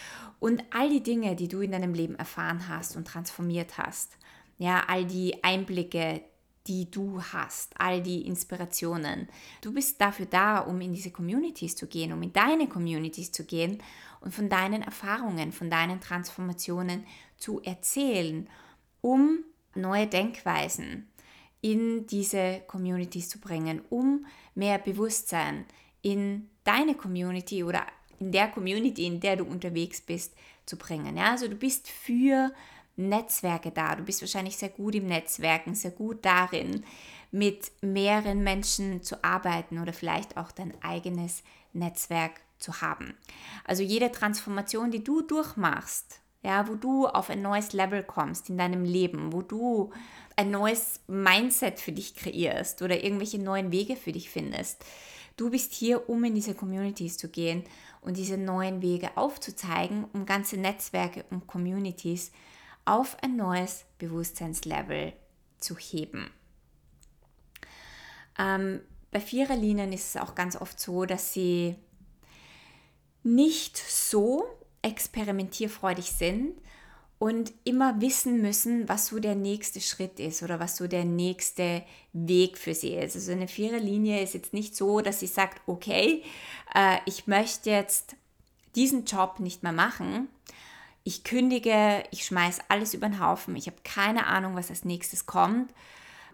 und 0.40 0.64
all 0.70 0.88
die 0.88 1.02
Dinge, 1.02 1.36
die 1.36 1.48
du 1.48 1.60
in 1.60 1.72
deinem 1.72 1.94
Leben 1.94 2.16
erfahren 2.16 2.68
hast 2.68 2.96
und 2.96 3.06
transformiert 3.06 3.78
hast, 3.78 4.16
ja, 4.58 4.84
all 4.86 5.04
die 5.04 5.42
Einblicke, 5.42 6.22
die 6.66 6.90
du 6.90 7.22
hast, 7.22 7.78
all 7.78 8.02
die 8.02 8.26
Inspirationen. 8.26 9.28
Du 9.60 9.72
bist 9.72 10.00
dafür 10.00 10.26
da, 10.26 10.60
um 10.60 10.80
in 10.80 10.92
diese 10.92 11.10
Communities 11.10 11.76
zu 11.76 11.86
gehen, 11.86 12.12
um 12.12 12.22
in 12.22 12.32
deine 12.32 12.68
Communities 12.68 13.30
zu 13.30 13.44
gehen 13.44 13.82
und 14.20 14.34
von 14.34 14.48
deinen 14.48 14.82
Erfahrungen, 14.82 15.52
von 15.52 15.70
deinen 15.70 16.00
Transformationen 16.00 17.06
zu 17.36 17.60
erzählen, 17.62 18.48
um 19.00 19.44
neue 19.74 20.06
Denkweisen 20.06 21.08
in 21.60 22.06
diese 22.06 22.62
Communities 22.66 23.28
zu 23.28 23.38
bringen, 23.38 23.82
um 23.90 24.26
mehr 24.54 24.78
Bewusstsein 24.78 25.64
in 26.02 26.48
deine 26.64 26.94
Community 26.94 27.62
oder 27.62 27.86
in 28.18 28.32
der 28.32 28.48
Community, 28.48 29.06
in 29.06 29.20
der 29.20 29.36
du 29.36 29.44
unterwegs 29.44 30.00
bist, 30.00 30.34
zu 30.64 30.76
bringen. 30.76 31.16
Ja, 31.16 31.30
also 31.30 31.48
du 31.48 31.54
bist 31.54 31.88
für 31.88 32.52
Netzwerke 32.96 33.70
da. 33.70 33.94
Du 33.94 34.04
bist 34.04 34.20
wahrscheinlich 34.22 34.56
sehr 34.56 34.70
gut 34.70 34.94
im 34.94 35.06
Netzwerken, 35.06 35.74
sehr 35.74 35.90
gut 35.90 36.24
darin, 36.24 36.84
mit 37.30 37.70
mehreren 37.82 38.42
Menschen 38.42 39.02
zu 39.02 39.22
arbeiten 39.22 39.78
oder 39.78 39.92
vielleicht 39.92 40.36
auch 40.36 40.50
dein 40.50 40.72
eigenes 40.82 41.42
Netzwerk 41.72 42.40
zu 42.58 42.80
haben. 42.80 43.14
Also 43.64 43.82
jede 43.82 44.10
Transformation, 44.10 44.90
die 44.90 45.04
du 45.04 45.22
durchmachst, 45.22 46.20
ja, 46.42 46.68
wo 46.68 46.74
du 46.74 47.06
auf 47.06 47.28
ein 47.28 47.42
neues 47.42 47.72
Level 47.72 48.02
kommst 48.02 48.48
in 48.48 48.56
deinem 48.56 48.84
Leben, 48.84 49.32
wo 49.32 49.42
du 49.42 49.92
ein 50.36 50.50
neues 50.50 51.00
Mindset 51.06 51.80
für 51.80 51.92
dich 51.92 52.14
kreierst 52.14 52.82
oder 52.82 53.02
irgendwelche 53.02 53.38
neuen 53.38 53.72
Wege 53.72 53.96
für 53.96 54.12
dich 54.12 54.30
findest. 54.30 54.84
Du 55.36 55.50
bist 55.50 55.74
hier, 55.74 56.08
um 56.08 56.24
in 56.24 56.34
diese 56.34 56.54
Communities 56.54 57.18
zu 57.18 57.28
gehen 57.28 57.64
und 58.00 58.16
diese 58.16 58.38
neuen 58.38 58.80
Wege 58.80 59.16
aufzuzeigen, 59.16 60.06
um 60.12 60.24
ganze 60.24 60.56
Netzwerke 60.56 61.24
und 61.30 61.46
Communities 61.46 62.32
auf 62.86 63.22
ein 63.22 63.36
neues 63.36 63.84
Bewusstseinslevel 63.98 65.12
zu 65.58 65.76
heben. 65.76 66.30
Ähm, 68.38 68.80
bei 69.10 69.20
Viererlinien 69.20 69.92
ist 69.92 70.14
es 70.14 70.20
auch 70.20 70.34
ganz 70.34 70.56
oft 70.56 70.78
so, 70.80 71.04
dass 71.04 71.32
sie 71.32 71.76
nicht 73.22 73.76
so 73.76 74.44
experimentierfreudig 74.82 76.12
sind 76.12 76.54
und 77.18 77.52
immer 77.64 78.00
wissen 78.00 78.42
müssen, 78.42 78.88
was 78.88 79.06
so 79.06 79.18
der 79.18 79.34
nächste 79.34 79.80
Schritt 79.80 80.20
ist 80.20 80.42
oder 80.42 80.60
was 80.60 80.76
so 80.76 80.86
der 80.86 81.04
nächste 81.04 81.82
Weg 82.12 82.58
für 82.58 82.74
sie 82.74 82.94
ist. 82.94 83.16
Also 83.16 83.32
eine 83.32 83.48
Viererlinie 83.48 84.22
ist 84.22 84.34
jetzt 84.34 84.52
nicht 84.52 84.76
so, 84.76 85.00
dass 85.00 85.20
sie 85.20 85.26
sagt, 85.26 85.60
okay, 85.66 86.22
äh, 86.74 86.98
ich 87.06 87.26
möchte 87.26 87.70
jetzt 87.70 88.16
diesen 88.74 89.06
Job 89.06 89.40
nicht 89.40 89.62
mehr 89.62 89.72
machen, 89.72 90.28
ich 91.06 91.22
kündige, 91.22 92.02
ich 92.10 92.24
schmeiße 92.24 92.62
alles 92.66 92.92
über 92.92 93.08
den 93.08 93.20
Haufen, 93.20 93.54
ich 93.54 93.68
habe 93.68 93.76
keine 93.84 94.26
Ahnung, 94.26 94.56
was 94.56 94.70
als 94.70 94.84
nächstes 94.84 95.24
kommt 95.24 95.72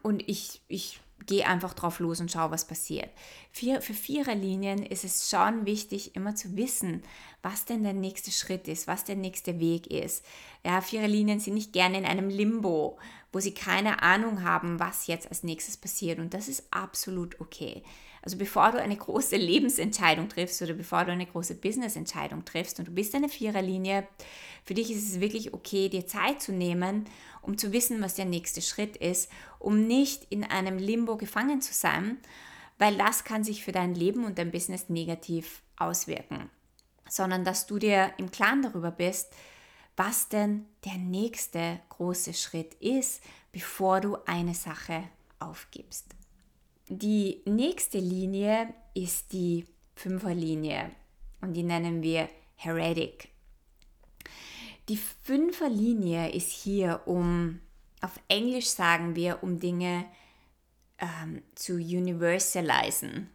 und 0.02 0.26
ich, 0.26 0.62
ich 0.66 0.98
gehe 1.26 1.46
einfach 1.46 1.74
drauf 1.74 2.00
los 2.00 2.20
und 2.20 2.32
schaue, 2.32 2.52
was 2.52 2.66
passiert. 2.66 3.10
Für, 3.52 3.82
für 3.82 3.92
Viererlinien 3.92 4.82
ist 4.82 5.04
es 5.04 5.28
schon 5.28 5.66
wichtig, 5.66 6.16
immer 6.16 6.34
zu 6.34 6.56
wissen, 6.56 7.02
was 7.42 7.66
denn 7.66 7.82
der 7.82 7.92
nächste 7.92 8.30
Schritt 8.30 8.66
ist, 8.66 8.86
was 8.86 9.04
der 9.04 9.16
nächste 9.16 9.60
Weg 9.60 9.88
ist. 9.88 10.24
Ja, 10.64 10.80
Viererlinien 10.80 11.38
sind 11.38 11.52
nicht 11.52 11.74
gerne 11.74 11.98
in 11.98 12.06
einem 12.06 12.30
Limbo, 12.30 12.98
wo 13.30 13.40
sie 13.40 13.52
keine 13.52 14.02
Ahnung 14.02 14.42
haben, 14.42 14.80
was 14.80 15.06
jetzt 15.06 15.28
als 15.28 15.42
nächstes 15.42 15.76
passiert. 15.76 16.18
Und 16.18 16.32
das 16.32 16.48
ist 16.48 16.64
absolut 16.70 17.38
okay. 17.42 17.82
Also 18.22 18.38
bevor 18.38 18.70
du 18.70 18.80
eine 18.80 18.96
große 18.96 19.36
Lebensentscheidung 19.36 20.28
triffst 20.28 20.62
oder 20.62 20.74
bevor 20.74 21.04
du 21.04 21.10
eine 21.10 21.26
große 21.26 21.56
Businessentscheidung 21.56 22.44
triffst 22.44 22.78
und 22.78 22.86
du 22.86 22.92
bist 22.92 23.14
eine 23.16 23.28
Viererlinie, 23.28 24.06
für 24.64 24.74
dich 24.74 24.92
ist 24.92 25.08
es 25.08 25.20
wirklich 25.20 25.52
okay, 25.52 25.88
dir 25.88 26.06
Zeit 26.06 26.40
zu 26.40 26.52
nehmen, 26.52 27.06
um 27.42 27.58
zu 27.58 27.72
wissen, 27.72 28.00
was 28.00 28.14
der 28.14 28.24
nächste 28.24 28.62
Schritt 28.62 28.96
ist, 28.96 29.28
um 29.58 29.88
nicht 29.88 30.24
in 30.30 30.44
einem 30.44 30.78
Limbo 30.78 31.16
gefangen 31.16 31.60
zu 31.60 31.74
sein, 31.74 32.18
weil 32.78 32.96
das 32.96 33.24
kann 33.24 33.42
sich 33.42 33.64
für 33.64 33.72
dein 33.72 33.94
Leben 33.94 34.24
und 34.24 34.38
dein 34.38 34.52
Business 34.52 34.88
negativ 34.88 35.62
auswirken, 35.76 36.48
sondern 37.08 37.44
dass 37.44 37.66
du 37.66 37.80
dir 37.80 38.12
im 38.18 38.30
Klaren 38.30 38.62
darüber 38.62 38.92
bist, 38.92 39.32
was 39.96 40.28
denn 40.28 40.66
der 40.84 40.96
nächste 40.96 41.80
große 41.88 42.34
Schritt 42.34 42.74
ist, 42.74 43.20
bevor 43.50 44.00
du 44.00 44.16
eine 44.26 44.54
Sache 44.54 45.02
aufgibst. 45.40 46.06
Die 46.94 47.40
nächste 47.46 47.96
Linie 47.96 48.74
ist 48.92 49.32
die 49.32 49.64
Fünferlinie 49.94 50.90
und 51.40 51.54
die 51.54 51.62
nennen 51.62 52.02
wir 52.02 52.28
Heretic. 52.56 53.30
Die 54.90 54.98
Fünferlinie 54.98 56.30
ist 56.32 56.52
hier, 56.52 57.00
um, 57.06 57.60
auf 58.02 58.20
Englisch 58.28 58.66
sagen 58.66 59.16
wir, 59.16 59.42
um 59.42 59.58
Dinge 59.58 60.04
ähm, 60.98 61.40
zu 61.54 61.76
universalisen. 61.76 63.30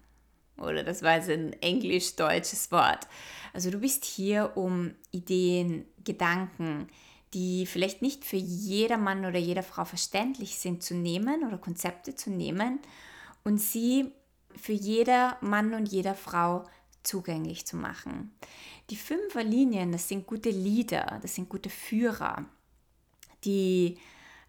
Oder 0.59 0.83
das 0.83 1.01
war 1.01 1.15
jetzt 1.15 1.29
ein 1.31 1.53
englisch-deutsches 1.53 2.71
Wort. 2.71 3.07
Also 3.53 3.71
du 3.71 3.79
bist 3.79 4.05
hier, 4.05 4.51
um 4.55 4.93
Ideen, 5.09 5.87
Gedanken, 6.03 6.89
die 7.33 7.65
vielleicht 7.65 8.03
nicht 8.03 8.23
für 8.23 8.37
jeder 8.37 8.97
Mann 8.97 9.25
oder 9.25 9.39
jede 9.39 9.63
Frau 9.63 9.83
verständlich 9.83 10.59
sind, 10.59 10.83
zu 10.83 10.93
nehmen 10.93 11.43
oder 11.43 11.57
Konzepte 11.57 12.13
zu 12.13 12.29
nehmen 12.29 12.81
und 13.44 13.60
sie 13.60 14.12
für 14.56 14.74
jeder 14.74 15.38
Mann 15.41 15.74
und 15.74 15.88
jeder 15.88 16.15
Frau 16.15 16.65
zugänglich 17.03 17.65
zu 17.65 17.77
machen. 17.77 18.36
Die 18.89 18.96
Fünferlinien, 18.96 19.91
das 19.91 20.08
sind 20.08 20.27
gute 20.27 20.50
Leader, 20.50 21.20
das 21.22 21.36
sind 21.36 21.50
gute 21.50 21.70
Führer, 21.70 22.46
die 23.44 23.98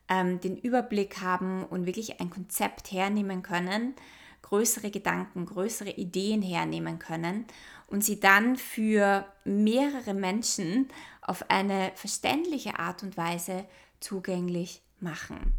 ähm, 0.09 0.40
den 0.40 0.57
Überblick 0.57 1.21
haben 1.21 1.64
und 1.64 1.87
wirklich 1.87 2.21
ein 2.21 2.30
Konzept 2.30 2.92
hernehmen 2.92 3.42
können, 3.42 3.95
größere 4.42 4.90
Gedanken, 4.90 5.47
größere 5.47 5.90
Ideen 5.90 6.42
hernehmen 6.42 6.99
können 6.99 7.47
und 7.87 8.04
sie 8.04 8.21
dann 8.21 8.57
für 8.57 9.26
mehrere 9.45 10.14
Menschen 10.14 10.88
auf 11.21 11.50
eine 11.50 11.92
verständliche 11.95 12.78
Art 12.78 13.02
und 13.02 13.16
Weise 13.16 13.66
zugänglich 14.00 14.80
machen. 15.00 15.54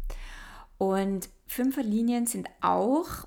Und 0.80 1.28
Fünferlinien 1.46 2.26
sind 2.26 2.48
auch 2.62 3.26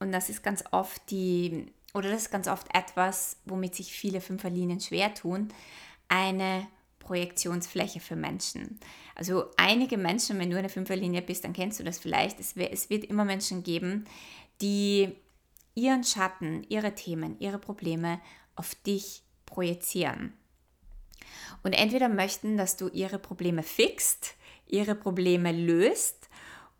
und 0.00 0.12
das 0.12 0.28
ist 0.28 0.42
ganz 0.42 0.62
oft 0.70 1.00
die, 1.10 1.72
oder 1.94 2.10
das 2.10 2.24
ist 2.24 2.30
ganz 2.30 2.46
oft 2.46 2.66
etwas, 2.74 3.38
womit 3.46 3.74
sich 3.74 3.90
viele 3.90 4.20
Fünferlinien 4.20 4.80
schwer 4.80 5.14
tun, 5.14 5.48
eine 6.08 6.66
Projektionsfläche 6.98 8.00
für 8.00 8.16
Menschen. 8.16 8.78
Also 9.14 9.46
einige 9.56 9.96
Menschen, 9.96 10.38
wenn 10.38 10.50
du 10.50 10.58
eine 10.58 10.68
Fünferlinie 10.68 11.22
bist, 11.22 11.44
dann 11.44 11.54
kennst 11.54 11.80
du 11.80 11.84
das 11.84 11.98
vielleicht. 11.98 12.38
Es, 12.38 12.54
es 12.54 12.90
wird 12.90 13.04
immer 13.04 13.24
Menschen 13.24 13.62
geben, 13.62 14.04
die 14.60 15.16
ihren 15.74 16.04
Schatten, 16.04 16.66
ihre 16.68 16.94
Themen, 16.94 17.36
ihre 17.38 17.58
Probleme 17.58 18.20
auf 18.56 18.74
dich 18.74 19.22
projizieren. 19.46 20.34
Und 21.62 21.72
entweder 21.72 22.10
möchten, 22.10 22.58
dass 22.58 22.76
du 22.76 22.88
ihre 22.88 23.18
Probleme 23.18 23.62
fixt, 23.62 24.34
ihre 24.66 24.94
Probleme 24.94 25.50
löst 25.50 26.23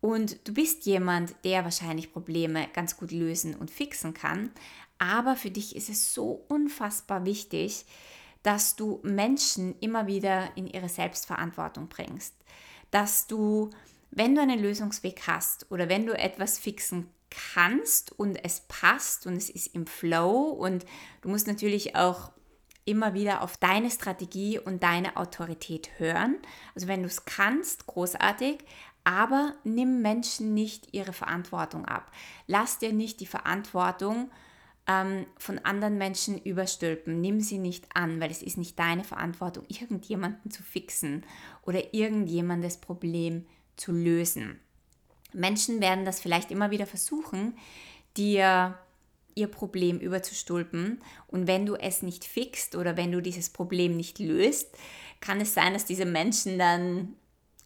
und 0.05 0.47
du 0.47 0.53
bist 0.53 0.85
jemand, 0.85 1.33
der 1.43 1.63
wahrscheinlich 1.63 2.13
Probleme 2.13 2.67
ganz 2.73 2.95
gut 2.95 3.09
lösen 3.09 3.55
und 3.55 3.71
fixen 3.71 4.13
kann. 4.13 4.51
Aber 4.99 5.35
für 5.35 5.49
dich 5.49 5.75
ist 5.75 5.89
es 5.89 6.13
so 6.13 6.45
unfassbar 6.47 7.25
wichtig, 7.25 7.87
dass 8.43 8.75
du 8.75 8.99
Menschen 9.01 9.73
immer 9.79 10.05
wieder 10.05 10.55
in 10.55 10.67
ihre 10.67 10.89
Selbstverantwortung 10.89 11.87
bringst. 11.87 12.35
Dass 12.91 13.25
du, 13.25 13.71
wenn 14.11 14.35
du 14.35 14.43
einen 14.43 14.61
Lösungsweg 14.61 15.23
hast 15.25 15.71
oder 15.71 15.89
wenn 15.89 16.05
du 16.05 16.15
etwas 16.15 16.59
fixen 16.59 17.09
kannst 17.31 18.11
und 18.11 18.35
es 18.45 18.59
passt 18.67 19.25
und 19.25 19.35
es 19.35 19.49
ist 19.49 19.73
im 19.73 19.87
Flow 19.87 20.49
und 20.51 20.85
du 21.21 21.29
musst 21.29 21.47
natürlich 21.47 21.95
auch 21.95 22.29
immer 22.85 23.15
wieder 23.15 23.41
auf 23.41 23.57
deine 23.57 23.89
Strategie 23.89 24.59
und 24.59 24.83
deine 24.83 25.17
Autorität 25.17 25.89
hören. 25.97 26.37
Also 26.75 26.87
wenn 26.87 27.01
du 27.01 27.07
es 27.07 27.25
kannst, 27.25 27.87
großartig, 27.87 28.59
aber 29.05 29.53
nimm 29.63 30.01
Menschen 30.01 30.53
nicht 30.53 30.93
ihre 30.93 31.13
Verantwortung 31.13 31.85
ab. 31.85 32.11
Lass 32.47 32.79
dir 32.79 32.91
nicht 32.91 33.21
die 33.21 33.27
Verantwortung 33.27 34.29
ähm, 34.87 35.25
von 35.37 35.59
anderen 35.59 35.97
Menschen 35.97 36.37
überstülpen. 36.39 37.21
Nimm 37.21 37.39
sie 37.39 37.59
nicht 37.59 37.85
an, 37.93 38.19
weil 38.19 38.31
es 38.31 38.41
ist 38.41 38.57
nicht 38.57 38.77
deine 38.77 39.03
Verantwortung, 39.03 39.63
irgendjemanden 39.69 40.51
zu 40.51 40.63
fixen 40.63 41.23
oder 41.61 41.93
irgendjemandes 41.93 42.77
Problem 42.77 43.45
zu 43.77 43.91
lösen. 43.91 44.59
Menschen 45.33 45.81
werden 45.81 46.03
das 46.03 46.19
vielleicht 46.19 46.49
immer 46.51 46.71
wieder 46.71 46.87
versuchen, 46.87 47.57
dir 48.17 48.77
ihr 49.35 49.47
Problem 49.47 49.99
überzustülpen. 49.99 51.01
Und 51.27 51.45
wenn 51.45 51.65
du 51.65 51.75
es 51.75 52.01
nicht 52.01 52.23
fixt 52.23 52.75
oder 52.75 52.97
wenn 52.97 53.11
du 53.11 53.21
dieses 53.21 53.49
Problem 53.49 53.95
nicht 53.97 54.17
löst, 54.19 54.75
kann 55.19 55.41
es 55.41 55.53
sein, 55.53 55.73
dass 55.73 55.85
diese 55.85 56.05
Menschen 56.05 56.57
dann 56.57 57.15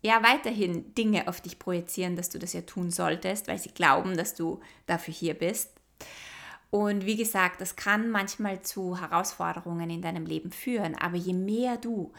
ja 0.01 0.23
weiterhin 0.23 0.93
Dinge 0.95 1.27
auf 1.27 1.41
dich 1.41 1.59
projizieren, 1.59 2.15
dass 2.15 2.29
du 2.29 2.39
das 2.39 2.53
ja 2.53 2.61
tun 2.61 2.91
solltest, 2.91 3.47
weil 3.47 3.57
sie 3.57 3.71
glauben, 3.71 4.15
dass 4.15 4.35
du 4.35 4.59
dafür 4.85 5.13
hier 5.13 5.33
bist. 5.33 5.71
Und 6.71 7.05
wie 7.05 7.15
gesagt, 7.15 7.61
das 7.61 7.75
kann 7.75 8.11
manchmal 8.11 8.61
zu 8.61 8.99
Herausforderungen 8.99 9.89
in 9.89 10.01
deinem 10.01 10.25
Leben 10.25 10.51
führen, 10.51 10.95
aber 10.95 11.17
je 11.17 11.33
mehr 11.33 11.77
du 11.77 12.13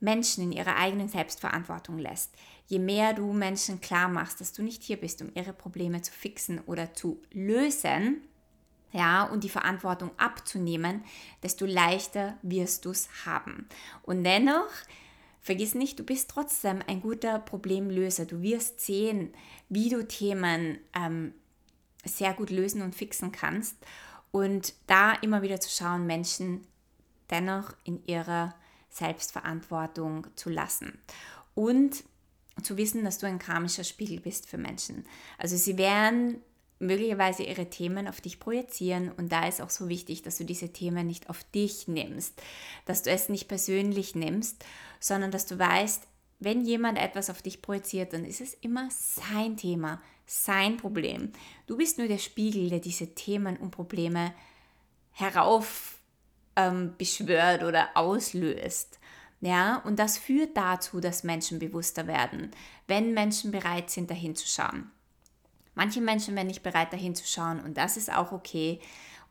Menschen 0.00 0.44
in 0.44 0.52
ihrer 0.52 0.76
eigenen 0.76 1.08
Selbstverantwortung 1.08 1.98
lässt, 1.98 2.32
je 2.66 2.78
mehr 2.78 3.12
du 3.12 3.32
Menschen 3.32 3.82
klar 3.82 4.08
machst, 4.08 4.40
dass 4.40 4.54
du 4.54 4.62
nicht 4.62 4.82
hier 4.82 4.96
bist, 4.96 5.20
um 5.20 5.30
ihre 5.34 5.52
Probleme 5.52 6.00
zu 6.00 6.12
fixen 6.12 6.60
oder 6.60 6.94
zu 6.94 7.20
lösen, 7.32 8.22
ja, 8.92 9.24
und 9.24 9.44
die 9.44 9.48
Verantwortung 9.48 10.10
abzunehmen, 10.16 11.04
desto 11.42 11.64
leichter 11.64 12.36
wirst 12.42 12.84
du 12.84 12.90
es 12.90 13.08
haben. 13.24 13.68
Und 14.02 14.24
dennoch 14.24 14.70
Vergiss 15.42 15.74
nicht, 15.74 15.98
du 15.98 16.04
bist 16.04 16.30
trotzdem 16.30 16.80
ein 16.86 17.00
guter 17.00 17.38
Problemlöser. 17.38 18.26
Du 18.26 18.42
wirst 18.42 18.80
sehen, 18.80 19.32
wie 19.68 19.88
du 19.88 20.06
Themen 20.06 20.78
ähm, 20.94 21.34
sehr 22.04 22.34
gut 22.34 22.50
lösen 22.50 22.82
und 22.82 22.94
fixen 22.94 23.32
kannst. 23.32 23.76
Und 24.32 24.74
da 24.86 25.12
immer 25.14 25.42
wieder 25.42 25.60
zu 25.60 25.70
schauen, 25.70 26.06
Menschen 26.06 26.66
dennoch 27.30 27.74
in 27.84 28.04
ihrer 28.06 28.54
Selbstverantwortung 28.90 30.26
zu 30.36 30.50
lassen. 30.50 30.98
Und 31.54 32.04
zu 32.62 32.76
wissen, 32.76 33.04
dass 33.04 33.18
du 33.18 33.26
ein 33.26 33.38
karmischer 33.38 33.84
Spiegel 33.84 34.20
bist 34.20 34.48
für 34.48 34.58
Menschen. 34.58 35.06
Also 35.38 35.56
sie 35.56 35.78
werden 35.78 36.42
möglicherweise 36.80 37.44
ihre 37.44 37.70
Themen 37.70 38.08
auf 38.08 38.20
dich 38.20 38.40
projizieren 38.40 39.12
und 39.12 39.30
da 39.30 39.46
ist 39.46 39.60
auch 39.60 39.70
so 39.70 39.88
wichtig, 39.88 40.22
dass 40.22 40.38
du 40.38 40.44
diese 40.44 40.72
Themen 40.72 41.06
nicht 41.06 41.30
auf 41.30 41.44
dich 41.44 41.86
nimmst, 41.86 42.42
dass 42.86 43.02
du 43.02 43.10
es 43.10 43.28
nicht 43.28 43.46
persönlich 43.48 44.14
nimmst, 44.14 44.64
sondern 44.98 45.30
dass 45.30 45.46
du 45.46 45.58
weißt, 45.58 46.08
wenn 46.40 46.64
jemand 46.64 46.98
etwas 46.98 47.28
auf 47.28 47.42
dich 47.42 47.60
projiziert, 47.60 48.14
dann 48.14 48.24
ist 48.24 48.40
es 48.40 48.54
immer 48.54 48.88
sein 48.90 49.58
Thema, 49.58 50.00
sein 50.24 50.78
Problem. 50.78 51.32
Du 51.66 51.76
bist 51.76 51.98
nur 51.98 52.08
der 52.08 52.18
Spiegel, 52.18 52.70
der 52.70 52.80
diese 52.80 53.14
Themen 53.14 53.58
und 53.58 53.72
Probleme 53.72 54.32
herauf 55.12 55.98
ähm, 56.56 56.94
oder 56.98 57.90
auslöst. 57.94 58.98
Ja, 59.42 59.78
und 59.84 59.98
das 59.98 60.18
führt 60.18 60.56
dazu, 60.56 61.00
dass 61.00 61.24
Menschen 61.24 61.58
bewusster 61.58 62.06
werden, 62.06 62.50
wenn 62.86 63.12
Menschen 63.12 63.50
bereit 63.50 63.90
sind, 63.90 64.10
dahin 64.10 64.34
zu 64.34 64.46
schauen. 64.46 64.90
Manche 65.74 66.00
Menschen 66.00 66.34
werden 66.34 66.48
nicht 66.48 66.62
bereit, 66.62 66.92
dahin 66.92 67.14
zu 67.14 67.26
schauen 67.26 67.60
und 67.60 67.76
das 67.76 67.96
ist 67.96 68.12
auch 68.12 68.32
okay. 68.32 68.80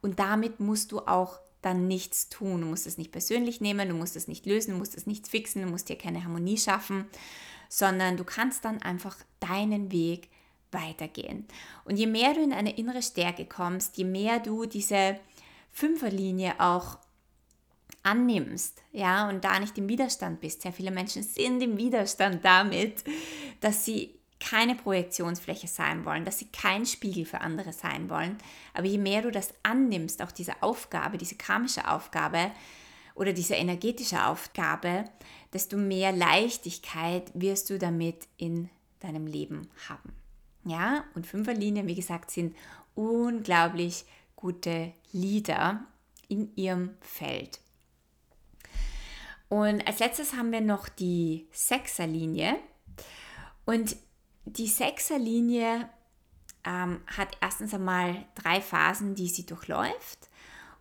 Und 0.02 0.20
damit 0.20 0.60
musst 0.60 0.92
du 0.92 1.00
auch 1.00 1.40
dann 1.62 1.88
nichts 1.88 2.30
tun. 2.30 2.62
Du 2.62 2.68
musst 2.68 2.88
es 2.88 2.98
nicht 2.98 3.12
persönlich 3.12 3.60
nehmen, 3.62 3.90
du 3.90 3.96
musst 3.96 4.16
es 4.16 4.28
nicht 4.28 4.46
lösen, 4.46 4.72
du 4.72 4.78
musst 4.78 4.96
es 4.96 5.06
nicht 5.06 5.28
fixen, 5.28 5.62
du 5.62 5.68
musst 5.68 5.90
dir 5.90 5.98
keine 5.98 6.24
Harmonie 6.24 6.58
schaffen, 6.58 7.06
sondern 7.68 8.18
du 8.18 8.24
kannst 8.24 8.66
dann 8.66 8.82
einfach 8.82 9.18
deinen 9.40 9.92
Weg 9.92 10.30
weitergehen. 10.72 11.46
Und 11.84 11.98
je 11.98 12.08
mehr 12.08 12.34
du 12.34 12.42
in 12.42 12.54
eine 12.54 12.78
innere 12.78 13.02
Stärke 13.02 13.46
kommst, 13.46 13.98
je 13.98 14.06
mehr 14.06 14.40
du 14.40 14.66
diese 14.66 15.20
Fünferlinie 15.72 16.60
auch 16.60 16.98
annimmst, 18.04 18.82
ja, 18.92 19.28
und 19.28 19.44
da 19.44 19.60
nicht 19.60 19.78
im 19.78 19.90
Widerstand 19.90 20.40
bist. 20.40 20.62
Sehr 20.62 20.72
viele 20.72 20.92
Menschen 20.92 21.24
sind 21.24 21.62
im 21.62 21.78
Widerstand 21.78 22.46
damit, 22.46 23.04
dass 23.60 23.84
sie 23.84 24.19
keine 24.40 24.76
Projektionsfläche 24.76 25.68
sein 25.68 26.06
wollen, 26.06 26.26
dass 26.26 26.40
sie 26.40 26.48
kein 26.48 26.86
Spiegel 26.86 27.26
für 27.26 27.42
andere 27.42 27.74
sein 27.74 28.10
wollen. 28.10 28.38
Aber 28.74 28.88
je 28.88 28.98
mehr 28.98 29.22
du 29.22 29.32
das 29.32 29.54
annimmst, 29.64 30.22
auch 30.22 30.32
diese 30.32 30.62
Aufgabe, 30.64 31.18
diese 31.18 31.36
karmische 31.36 31.90
Aufgabe, 31.90 32.52
oder 33.20 33.34
diese 33.34 33.56
energetische 33.56 34.26
Aufgabe, 34.26 35.04
desto 35.52 35.76
mehr 35.76 36.14
Leichtigkeit 36.14 37.30
wirst 37.34 37.70
du 37.70 37.78
damit 37.78 38.28
in 38.38 38.70
deinem 39.02 39.28
Leben 39.28 39.70
haben. 39.90 40.14
Ja, 40.64 41.04
und 41.16 41.28
Fünferlinien, 41.28 41.86
wie 41.86 41.96
gesagt, 41.96 42.32
sind 42.32 42.56
unglaublich 42.96 44.06
gute 44.38 44.94
Lieder 45.12 45.84
in 46.30 46.56
ihrem 46.56 46.92
Feld. 47.02 47.60
Und 49.50 49.86
als 49.86 50.00
letztes 50.00 50.34
haben 50.34 50.54
wir 50.54 50.62
noch 50.62 50.88
die 50.88 51.48
Sechserlinie. 51.52 52.56
Und 53.66 53.98
die 54.58 54.68
Sechserlinie 54.68 55.90
ähm, 56.66 57.02
hat 57.08 57.38
erstens 57.42 57.74
einmal 57.74 58.26
drei 58.36 58.62
Phasen, 58.62 59.16
die 59.16 59.28
sie 59.28 59.46
durchläuft. 59.46 60.30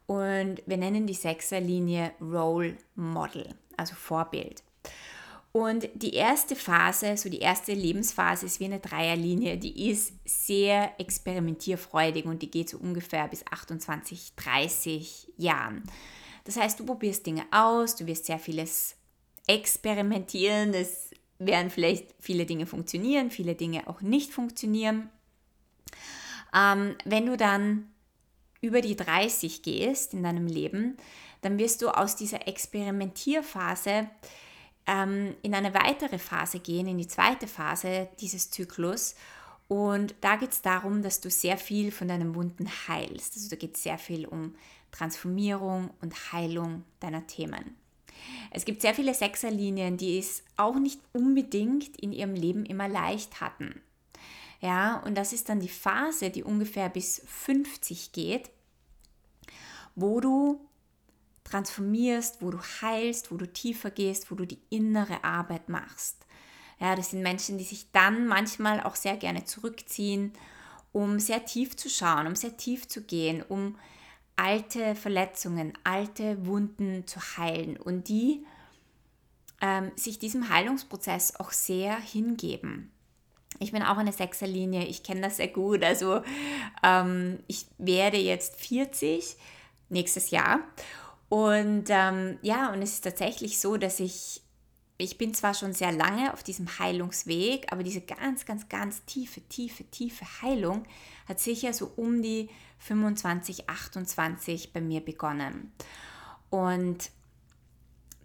Und 0.06 0.62
wir 0.66 0.78
nennen 0.78 1.06
die 1.06 1.14
Sechserlinie 1.14 2.12
Role 2.20 2.76
Model, 2.94 3.54
also 3.76 3.94
Vorbild. 3.94 4.62
Und 5.52 5.88
die 5.94 6.14
erste 6.14 6.56
Phase, 6.56 7.16
so 7.16 7.28
die 7.28 7.40
erste 7.40 7.72
Lebensphase 7.72 8.46
ist 8.46 8.60
wie 8.60 8.66
eine 8.66 8.80
Dreierlinie, 8.80 9.56
die 9.56 9.90
ist 9.90 10.12
sehr 10.24 10.92
experimentierfreudig 10.98 12.26
und 12.26 12.42
die 12.42 12.50
geht 12.50 12.68
so 12.68 12.78
ungefähr 12.78 13.28
bis 13.28 13.44
28, 13.46 14.34
30 14.36 15.32
Jahren. 15.36 15.82
Das 16.44 16.56
heißt, 16.56 16.80
du 16.80 16.86
probierst 16.86 17.26
Dinge 17.26 17.44
aus, 17.50 17.96
du 17.96 18.06
wirst 18.06 18.26
sehr 18.26 18.38
vieles 18.38 18.96
experimentieren, 19.46 20.74
es 20.74 21.10
werden 21.38 21.70
vielleicht 21.70 22.14
viele 22.18 22.46
Dinge 22.46 22.66
funktionieren, 22.66 23.30
viele 23.30 23.54
Dinge 23.54 23.86
auch 23.88 24.00
nicht 24.00 24.32
funktionieren. 24.32 25.08
Ähm, 26.54 26.96
wenn 27.04 27.26
du 27.26 27.36
dann 27.36 27.88
über 28.60 28.80
die 28.80 28.96
30 28.96 29.62
gehst 29.62 30.14
in 30.14 30.22
deinem 30.22 30.46
Leben, 30.46 30.96
dann 31.42 31.58
wirst 31.58 31.82
du 31.82 31.88
aus 31.88 32.16
dieser 32.16 32.48
Experimentierphase 32.48 34.08
ähm, 34.86 35.36
in 35.42 35.54
eine 35.54 35.74
weitere 35.74 36.18
Phase 36.18 36.58
gehen, 36.58 36.88
in 36.88 36.98
die 36.98 37.06
zweite 37.06 37.46
Phase 37.46 38.08
dieses 38.20 38.50
Zyklus. 38.50 39.14
Und 39.68 40.14
da 40.22 40.36
geht 40.36 40.52
es 40.52 40.62
darum, 40.62 41.02
dass 41.02 41.20
du 41.20 41.30
sehr 41.30 41.58
viel 41.58 41.92
von 41.92 42.08
deinen 42.08 42.34
Wunden 42.34 42.68
heilst. 42.88 43.36
Also 43.36 43.50
da 43.50 43.56
geht 43.56 43.76
es 43.76 43.82
sehr 43.82 43.98
viel 43.98 44.26
um 44.26 44.54
Transformierung 44.90 45.90
und 46.00 46.32
Heilung 46.32 46.84
deiner 47.00 47.26
Themen. 47.26 47.76
Es 48.50 48.64
gibt 48.64 48.82
sehr 48.82 48.94
viele 48.94 49.14
Sechserlinien, 49.14 49.96
die 49.96 50.18
es 50.18 50.42
auch 50.56 50.76
nicht 50.76 51.00
unbedingt 51.12 51.96
in 51.98 52.12
ihrem 52.12 52.34
Leben 52.34 52.64
immer 52.64 52.88
leicht 52.88 53.40
hatten. 53.40 53.80
Ja, 54.60 54.98
und 55.04 55.14
das 55.16 55.32
ist 55.32 55.48
dann 55.48 55.60
die 55.60 55.68
Phase, 55.68 56.30
die 56.30 56.42
ungefähr 56.42 56.88
bis 56.88 57.22
50 57.26 58.12
geht, 58.12 58.50
wo 59.94 60.20
du 60.20 60.60
transformierst, 61.44 62.42
wo 62.42 62.50
du 62.50 62.58
heilst, 62.82 63.30
wo 63.30 63.36
du 63.36 63.46
tiefer 63.46 63.90
gehst, 63.90 64.30
wo 64.30 64.34
du 64.34 64.46
die 64.46 64.58
innere 64.70 65.24
Arbeit 65.24 65.68
machst. 65.68 66.26
Ja, 66.80 66.94
das 66.94 67.10
sind 67.10 67.22
Menschen, 67.22 67.58
die 67.58 67.64
sich 67.64 67.90
dann 67.92 68.26
manchmal 68.26 68.82
auch 68.82 68.94
sehr 68.94 69.16
gerne 69.16 69.44
zurückziehen, 69.44 70.32
um 70.92 71.18
sehr 71.18 71.44
tief 71.44 71.76
zu 71.76 71.88
schauen, 71.88 72.26
um 72.26 72.36
sehr 72.36 72.56
tief 72.56 72.88
zu 72.88 73.02
gehen, 73.02 73.42
um 73.42 73.76
alte 74.38 74.94
Verletzungen, 74.94 75.72
alte 75.84 76.46
Wunden 76.46 77.06
zu 77.06 77.20
heilen 77.36 77.76
und 77.76 78.08
die 78.08 78.46
ähm, 79.60 79.90
sich 79.96 80.18
diesem 80.18 80.48
Heilungsprozess 80.48 81.36
auch 81.40 81.50
sehr 81.50 81.98
hingeben. 81.98 82.92
Ich 83.58 83.72
bin 83.72 83.82
auch 83.82 83.96
eine 83.96 84.12
Sechserlinie, 84.12 84.86
ich 84.86 85.02
kenne 85.02 85.22
das 85.22 85.38
sehr 85.38 85.48
gut. 85.48 85.82
Also 85.82 86.22
ähm, 86.84 87.40
ich 87.48 87.66
werde 87.78 88.18
jetzt 88.18 88.60
40 88.60 89.36
nächstes 89.88 90.30
Jahr 90.30 90.60
und 91.28 91.84
ähm, 91.88 92.38
ja, 92.42 92.72
und 92.72 92.80
es 92.80 92.94
ist 92.94 93.04
tatsächlich 93.04 93.58
so, 93.58 93.76
dass 93.76 94.00
ich, 94.00 94.42
ich 94.98 95.16
bin 95.16 95.32
zwar 95.32 95.54
schon 95.54 95.72
sehr 95.72 95.92
lange 95.92 96.32
auf 96.32 96.42
diesem 96.42 96.78
Heilungsweg, 96.80 97.72
aber 97.72 97.84
diese 97.84 98.00
ganz, 98.00 98.44
ganz, 98.44 98.68
ganz 98.68 99.04
tiefe, 99.04 99.40
tiefe, 99.42 99.84
tiefe 99.84 100.24
Heilung 100.42 100.84
hat 101.28 101.38
sicher 101.38 101.72
so 101.72 101.92
um 101.94 102.20
die 102.20 102.50
25, 102.80 103.70
28 103.70 104.72
bei 104.72 104.80
mir 104.80 105.00
begonnen. 105.00 105.72
Und 106.50 107.10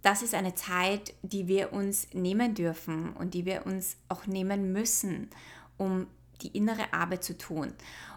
das 0.01 0.23
ist 0.23 0.33
eine 0.33 0.55
Zeit, 0.55 1.13
die 1.21 1.47
wir 1.47 1.73
uns 1.73 2.07
nehmen 2.13 2.55
dürfen 2.55 3.13
und 3.13 3.35
die 3.35 3.45
wir 3.45 3.67
uns 3.67 3.95
auch 4.09 4.25
nehmen 4.25 4.73
müssen, 4.73 5.29
um 5.77 6.07
die 6.41 6.57
innere 6.57 6.91
Arbeit 6.91 7.23
zu 7.23 7.37
tun. 7.37 7.71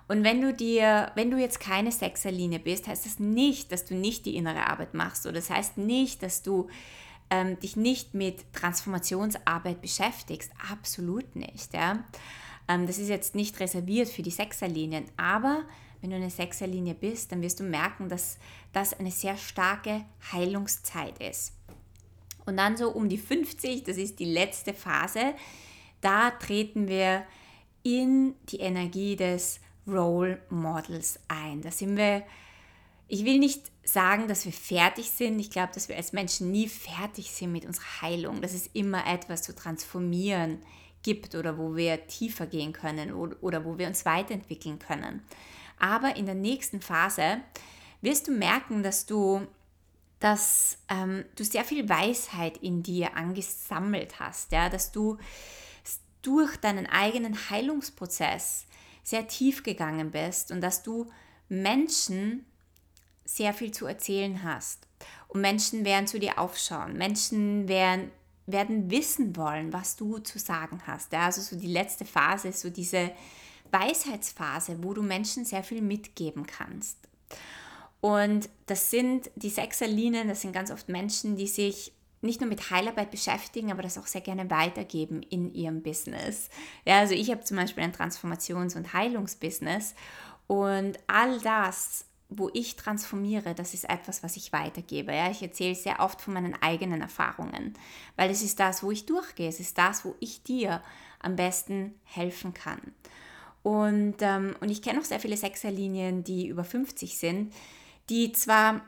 Und 0.08 0.24
wenn 0.24 0.40
du 0.40 0.54
dir, 0.54 1.12
wenn 1.14 1.30
du 1.30 1.36
jetzt 1.36 1.60
keine 1.60 1.92
Sechserlinie 1.92 2.58
bist, 2.58 2.86
heißt 2.86 3.04
das 3.04 3.18
nicht, 3.18 3.70
dass 3.70 3.84
du 3.84 3.94
nicht 3.94 4.24
die 4.24 4.36
innere 4.36 4.66
Arbeit 4.66 4.94
machst. 4.94 5.26
Oder 5.26 5.34
das 5.34 5.50
heißt 5.50 5.78
nicht, 5.78 6.22
dass 6.22 6.42
du 6.42 6.68
ähm, 7.30 7.58
dich 7.60 7.76
nicht 7.76 8.14
mit 8.14 8.52
Transformationsarbeit 8.52 9.80
beschäftigst. 9.80 10.50
Absolut 10.70 11.36
nicht. 11.36 11.74
Ja? 11.74 12.04
Ähm, 12.68 12.86
das 12.86 12.98
ist 12.98 13.08
jetzt 13.08 13.34
nicht 13.34 13.58
reserviert 13.60 14.08
für 14.08 14.22
die 14.22 14.30
Sechserlinien. 14.30 15.06
Aber 15.16 15.64
wenn 16.00 16.10
du 16.10 16.16
eine 16.16 16.30
Sechserlinie 16.30 16.94
bist, 16.94 17.32
dann 17.32 17.42
wirst 17.42 17.60
du 17.60 17.64
merken, 17.64 18.08
dass 18.08 18.38
das 18.72 18.94
eine 18.94 19.10
sehr 19.10 19.36
starke 19.36 20.04
Heilungszeit 20.32 21.18
ist. 21.18 21.52
Und 22.44 22.58
dann 22.58 22.76
so 22.76 22.90
um 22.90 23.08
die 23.08 23.18
50, 23.18 23.84
das 23.84 23.96
ist 23.96 24.18
die 24.20 24.32
letzte 24.32 24.72
Phase, 24.72 25.34
da 26.00 26.30
treten 26.30 26.86
wir 26.86 27.24
in 27.82 28.34
die 28.48 28.60
Energie 28.60 29.16
des 29.16 29.60
Role 29.86 30.40
Models 30.50 31.18
ein. 31.28 31.60
Da 31.62 31.70
sind 31.70 31.96
wir, 31.96 32.22
ich 33.08 33.24
will 33.24 33.38
nicht 33.38 33.70
sagen, 33.84 34.26
dass 34.26 34.44
wir 34.44 34.52
fertig 34.52 35.10
sind. 35.10 35.38
Ich 35.38 35.50
glaube, 35.50 35.72
dass 35.72 35.88
wir 35.88 35.96
als 35.96 36.12
Menschen 36.12 36.50
nie 36.50 36.68
fertig 36.68 37.30
sind 37.30 37.52
mit 37.52 37.64
unserer 37.64 38.02
Heilung, 38.02 38.42
dass 38.42 38.52
es 38.52 38.68
immer 38.72 39.06
etwas 39.06 39.42
zu 39.42 39.54
transformieren 39.54 40.58
gibt 41.02 41.36
oder 41.36 41.56
wo 41.56 41.76
wir 41.76 42.06
tiefer 42.08 42.46
gehen 42.46 42.72
können 42.72 43.12
oder, 43.12 43.64
wo 43.64 43.78
wir 43.78 43.86
uns 43.86 44.04
weiterentwickeln 44.04 44.80
können. 44.80 45.22
Aber 45.78 46.16
in 46.16 46.26
der 46.26 46.34
nächsten 46.34 46.80
Phase 46.80 47.40
wirst 48.00 48.26
du 48.26 48.32
merken, 48.32 48.82
dass 48.82 49.06
du 49.06 49.46
dass 50.18 50.78
ähm, 50.88 51.26
du 51.36 51.44
sehr 51.44 51.62
viel 51.62 51.90
Weisheit 51.90 52.56
in 52.56 52.82
dir 52.82 53.16
angesammelt 53.18 54.18
hast, 54.18 54.50
ja, 54.50 54.70
dass 54.70 54.90
du 54.90 55.18
durch 56.22 56.56
deinen 56.56 56.86
eigenen 56.86 57.50
Heilungsprozess 57.50 58.66
sehr 59.02 59.28
tief 59.28 59.62
gegangen 59.62 60.10
bist 60.10 60.50
und 60.50 60.62
dass 60.62 60.82
du 60.82 61.06
Menschen 61.50 62.46
sehr 63.26 63.52
viel 63.52 63.72
zu 63.72 63.86
erzählen 63.86 64.42
hast. 64.42 64.86
Und 65.28 65.42
Menschen 65.42 65.84
werden 65.84 66.06
zu 66.06 66.18
dir 66.18 66.38
aufschauen. 66.38 66.96
Menschen 66.96 67.68
werden, 67.68 68.10
werden 68.46 68.90
wissen 68.90 69.36
wollen, 69.36 69.72
was 69.72 69.96
du 69.96 70.18
zu 70.18 70.38
sagen 70.38 70.80
hast. 70.86 71.12
Ja, 71.12 71.26
also 71.26 71.42
so 71.42 71.56
die 71.56 71.66
letzte 71.66 72.04
Phase, 72.06 72.52
so 72.52 72.70
diese 72.70 73.10
Weisheitsphase, 73.70 74.82
wo 74.82 74.94
du 74.94 75.02
Menschen 75.02 75.44
sehr 75.44 75.62
viel 75.62 75.82
mitgeben 75.82 76.46
kannst. 76.46 76.98
Und 78.00 78.48
das 78.66 78.90
sind 78.90 79.30
die 79.34 79.50
Sechserlinien, 79.50 80.28
das 80.28 80.42
sind 80.42 80.52
ganz 80.52 80.70
oft 80.70 80.88
Menschen, 80.88 81.36
die 81.36 81.48
sich 81.48 81.92
nicht 82.22 82.40
nur 82.40 82.48
mit 82.48 82.70
Heilarbeit 82.70 83.10
beschäftigen, 83.10 83.70
aber 83.70 83.82
das 83.82 83.98
auch 83.98 84.06
sehr 84.06 84.20
gerne 84.20 84.48
weitergeben 84.50 85.22
in 85.22 85.52
ihrem 85.52 85.82
Business. 85.82 86.48
Ja, 86.84 87.00
also 87.00 87.14
ich 87.14 87.30
habe 87.30 87.44
zum 87.44 87.56
Beispiel 87.56 87.82
ein 87.82 87.92
Transformations- 87.92 88.76
und 88.76 88.92
Heilungsbusiness 88.92 89.94
und 90.46 90.98
all 91.06 91.40
das, 91.40 92.04
wo 92.28 92.50
ich 92.52 92.76
transformiere, 92.76 93.54
das 93.54 93.74
ist 93.74 93.88
etwas, 93.88 94.22
was 94.22 94.36
ich 94.36 94.52
weitergebe. 94.52 95.14
Ja, 95.14 95.30
ich 95.30 95.42
erzähle 95.42 95.74
sehr 95.74 96.00
oft 96.00 96.20
von 96.20 96.34
meinen 96.34 96.60
eigenen 96.60 97.00
Erfahrungen, 97.00 97.74
weil 98.16 98.30
es 98.30 98.42
ist 98.42 98.58
das, 98.58 98.82
wo 98.82 98.90
ich 98.90 99.06
durchgehe, 99.06 99.48
es 99.48 99.60
ist 99.60 99.78
das, 99.78 100.04
wo 100.04 100.16
ich 100.18 100.42
dir 100.42 100.82
am 101.20 101.36
besten 101.36 101.94
helfen 102.04 102.52
kann. 102.52 102.80
Und, 103.62 104.16
ähm, 104.20 104.54
und 104.60 104.70
ich 104.70 104.82
kenne 104.82 105.00
auch 105.00 105.04
sehr 105.04 105.20
viele 105.20 105.36
Sechserlinien, 105.36 106.24
die 106.24 106.48
über 106.48 106.64
50 106.64 107.18
sind, 107.18 107.52
die 108.08 108.32
zwar 108.32 108.80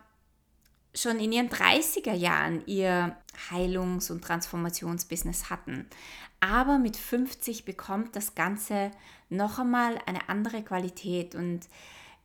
schon 0.95 1.19
in 1.19 1.33
ihren 1.33 1.49
30er 1.49 2.15
Jahren 2.15 2.65
ihr 2.67 3.17
Heilungs- 3.51 4.11
und 4.11 4.23
Transformationsbusiness 4.23 5.51
hatten. 5.51 5.87
Aber 6.41 6.79
mit 6.79 6.97
50 6.97 7.65
bekommt 7.65 8.15
das 8.15 8.35
Ganze 8.35 8.91
noch 9.29 9.59
einmal 9.59 9.99
eine 10.07 10.29
andere 10.29 10.63
Qualität 10.63 11.35
und 11.35 11.61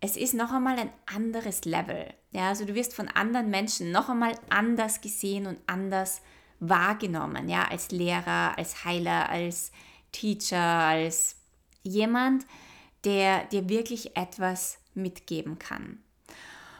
es 0.03 0.17
ist 0.17 0.33
noch 0.33 0.51
einmal 0.51 0.77
ein 0.77 0.91
anderes 1.05 1.63
Level. 1.63 2.13
Ja, 2.31 2.49
also 2.49 2.65
du 2.65 2.75
wirst 2.75 2.93
von 2.93 3.07
anderen 3.07 3.49
Menschen 3.49 3.93
noch 3.93 4.09
einmal 4.09 4.37
anders 4.49 4.99
gesehen 4.99 5.47
und 5.47 5.57
anders 5.65 6.21
wahrgenommen, 6.59 7.47
ja, 7.47 7.69
als 7.69 7.89
Lehrer, 7.91 8.57
als 8.57 8.83
Heiler, 8.83 9.29
als 9.29 9.71
Teacher, 10.11 10.59
als 10.59 11.37
jemand, 11.83 12.45
der 13.05 13.45
dir 13.45 13.69
wirklich 13.69 14.17
etwas 14.17 14.77
mitgeben 14.93 15.57
kann. 15.57 16.03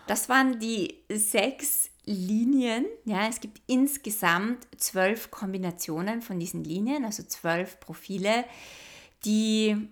Das 0.05 0.27
waren 0.27 0.59
die 0.59 1.05
sechs 1.09 1.91
Linien. 2.03 2.85
Ja, 3.05 3.29
es 3.29 3.39
gibt 3.39 3.61
insgesamt 3.67 4.67
zwölf 4.75 5.31
Kombinationen 5.31 6.21
von 6.21 6.41
diesen 6.41 6.65
Linien, 6.65 7.05
also 7.05 7.23
zwölf 7.23 7.79
Profile, 7.79 8.43
die 9.23 9.87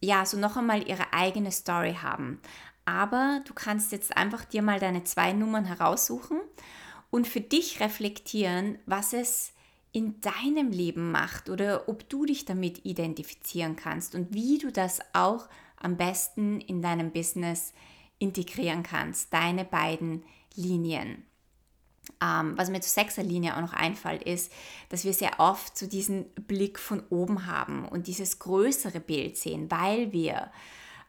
ja 0.00 0.24
so 0.24 0.38
noch 0.38 0.56
einmal 0.56 0.86
ihre 0.88 1.12
eigene 1.12 1.52
Story 1.52 1.96
haben. 2.02 2.40
Aber 2.84 3.42
du 3.44 3.54
kannst 3.54 3.92
jetzt 3.92 4.16
einfach 4.16 4.44
dir 4.44 4.62
mal 4.62 4.80
deine 4.80 5.04
zwei 5.04 5.32
Nummern 5.32 5.64
heraussuchen 5.64 6.40
und 7.10 7.26
für 7.26 7.40
dich 7.40 7.80
reflektieren, 7.80 8.78
was 8.86 9.12
es 9.12 9.52
in 9.92 10.20
deinem 10.20 10.70
Leben 10.70 11.10
macht 11.10 11.48
oder 11.48 11.88
ob 11.88 12.08
du 12.08 12.24
dich 12.24 12.44
damit 12.44 12.84
identifizieren 12.84 13.76
kannst 13.76 14.14
und 14.14 14.32
wie 14.34 14.58
du 14.58 14.70
das 14.70 15.00
auch 15.12 15.48
am 15.76 15.96
besten 15.96 16.60
in 16.60 16.82
deinem 16.82 17.10
Business 17.12 17.72
integrieren 18.18 18.82
kannst, 18.82 19.32
deine 19.32 19.64
beiden 19.64 20.24
Linien. 20.54 21.27
Ähm, 22.22 22.56
was 22.56 22.70
mir 22.70 22.80
zur 22.80 22.90
Sechserlinie 22.90 23.56
auch 23.56 23.60
noch 23.60 23.72
einfällt, 23.72 24.22
ist, 24.22 24.52
dass 24.88 25.04
wir 25.04 25.12
sehr 25.12 25.38
oft 25.38 25.76
so 25.76 25.86
diesen 25.86 26.24
Blick 26.46 26.78
von 26.78 27.02
oben 27.10 27.46
haben 27.46 27.86
und 27.86 28.06
dieses 28.06 28.38
größere 28.38 29.00
Bild 29.00 29.36
sehen, 29.36 29.70
weil 29.70 30.12
wir, 30.12 30.50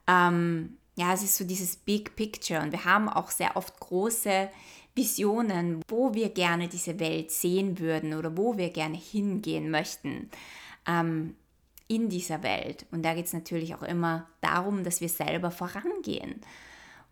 ähm, 0.08 0.78
ja, 0.96 1.14
es 1.14 1.24
ist 1.24 1.38
so 1.38 1.46
dieses 1.46 1.78
Big 1.78 2.16
Picture 2.16 2.62
und 2.62 2.72
wir 2.72 2.86
haben 2.86 3.10
auch 3.10 3.32
sehr 3.32 3.56
oft 3.56 3.80
große 3.80 4.50
Visionen, 4.96 5.82
wo 5.88 6.14
wir 6.14 6.30
gerne 6.30 6.68
diese 6.68 7.00
Welt 7.00 7.32
sehen 7.32 7.80
würden 7.80 8.14
oder 8.14 8.36
wo 8.38 8.58
wir 8.58 8.70
gerne 8.70 8.98
hingehen 8.98 9.72
möchten 9.72 10.30
ähm, 10.86 11.36
in 11.88 12.10
dieser 12.10 12.44
Welt. 12.44 12.86
Und 12.92 13.04
da 13.04 13.14
geht 13.14 13.26
es 13.26 13.34
natürlich 13.34 13.74
auch 13.76 13.84
immer 13.84 14.28
darum, 14.42 14.84
dass 14.84 15.02
wir 15.02 15.10
selber 15.10 15.52
vorangehen 15.52 16.42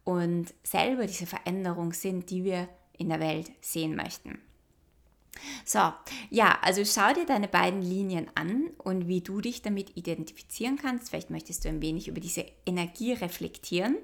und 0.03 0.53
selber 0.63 1.05
diese 1.05 1.25
Veränderung 1.25 1.93
sind, 1.93 2.29
die 2.29 2.43
wir 2.43 2.69
in 2.97 3.09
der 3.09 3.19
Welt 3.19 3.51
sehen 3.61 3.95
möchten. 3.95 4.39
So, 5.65 5.79
ja, 6.29 6.57
also 6.61 6.83
schau 6.83 7.13
dir 7.13 7.25
deine 7.25 7.47
beiden 7.47 7.81
Linien 7.81 8.27
an 8.35 8.69
und 8.77 9.07
wie 9.07 9.21
du 9.21 9.41
dich 9.41 9.61
damit 9.61 9.95
identifizieren 9.95 10.77
kannst. 10.77 11.09
Vielleicht 11.09 11.29
möchtest 11.29 11.65
du 11.65 11.69
ein 11.69 11.81
wenig 11.81 12.07
über 12.07 12.19
diese 12.19 12.45
Energie 12.65 13.13
reflektieren. 13.13 13.97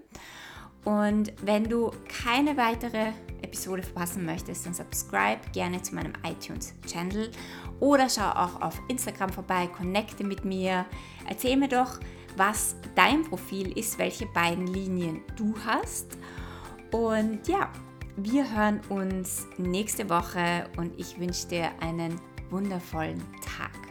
Und 0.86 1.32
wenn 1.42 1.64
du 1.64 1.92
keine 2.10 2.58
weitere 2.58 3.14
Episode 3.42 3.84
verpassen 3.84 4.26
möchtest, 4.26 4.66
dann 4.66 4.74
subscribe 4.74 5.40
gerne 5.54 5.82
zu 5.82 5.96
meinem 5.96 6.14
iTunes-Channel 6.26 7.32
oder 7.80 8.10
schau 8.10 8.30
auch 8.32 8.62
auf 8.62 8.82
Instagram 8.90 9.32
vorbei, 9.32 9.68
connecte 9.68 10.26
mit 10.26 10.44
mir, 10.44 10.86
erzähl 11.28 11.56
mir 11.56 11.70
doch, 11.70 12.00
was 12.36 12.76
dein 12.96 13.24
Profil 13.24 13.78
ist, 13.78 13.98
welche 13.98 14.26
beiden 14.26 14.68
Linien 14.68 15.22
du 15.38 15.56
hast. 15.66 16.18
Und 16.92 17.48
ja, 17.48 17.72
wir 18.16 18.56
hören 18.56 18.80
uns 18.90 19.48
nächste 19.58 20.10
Woche 20.10 20.70
und 20.78 21.00
ich 21.00 21.20
wünsche 21.20 21.48
dir 21.48 21.72
einen 21.82 22.20
wundervollen 22.52 23.22
Tag. 23.42 23.83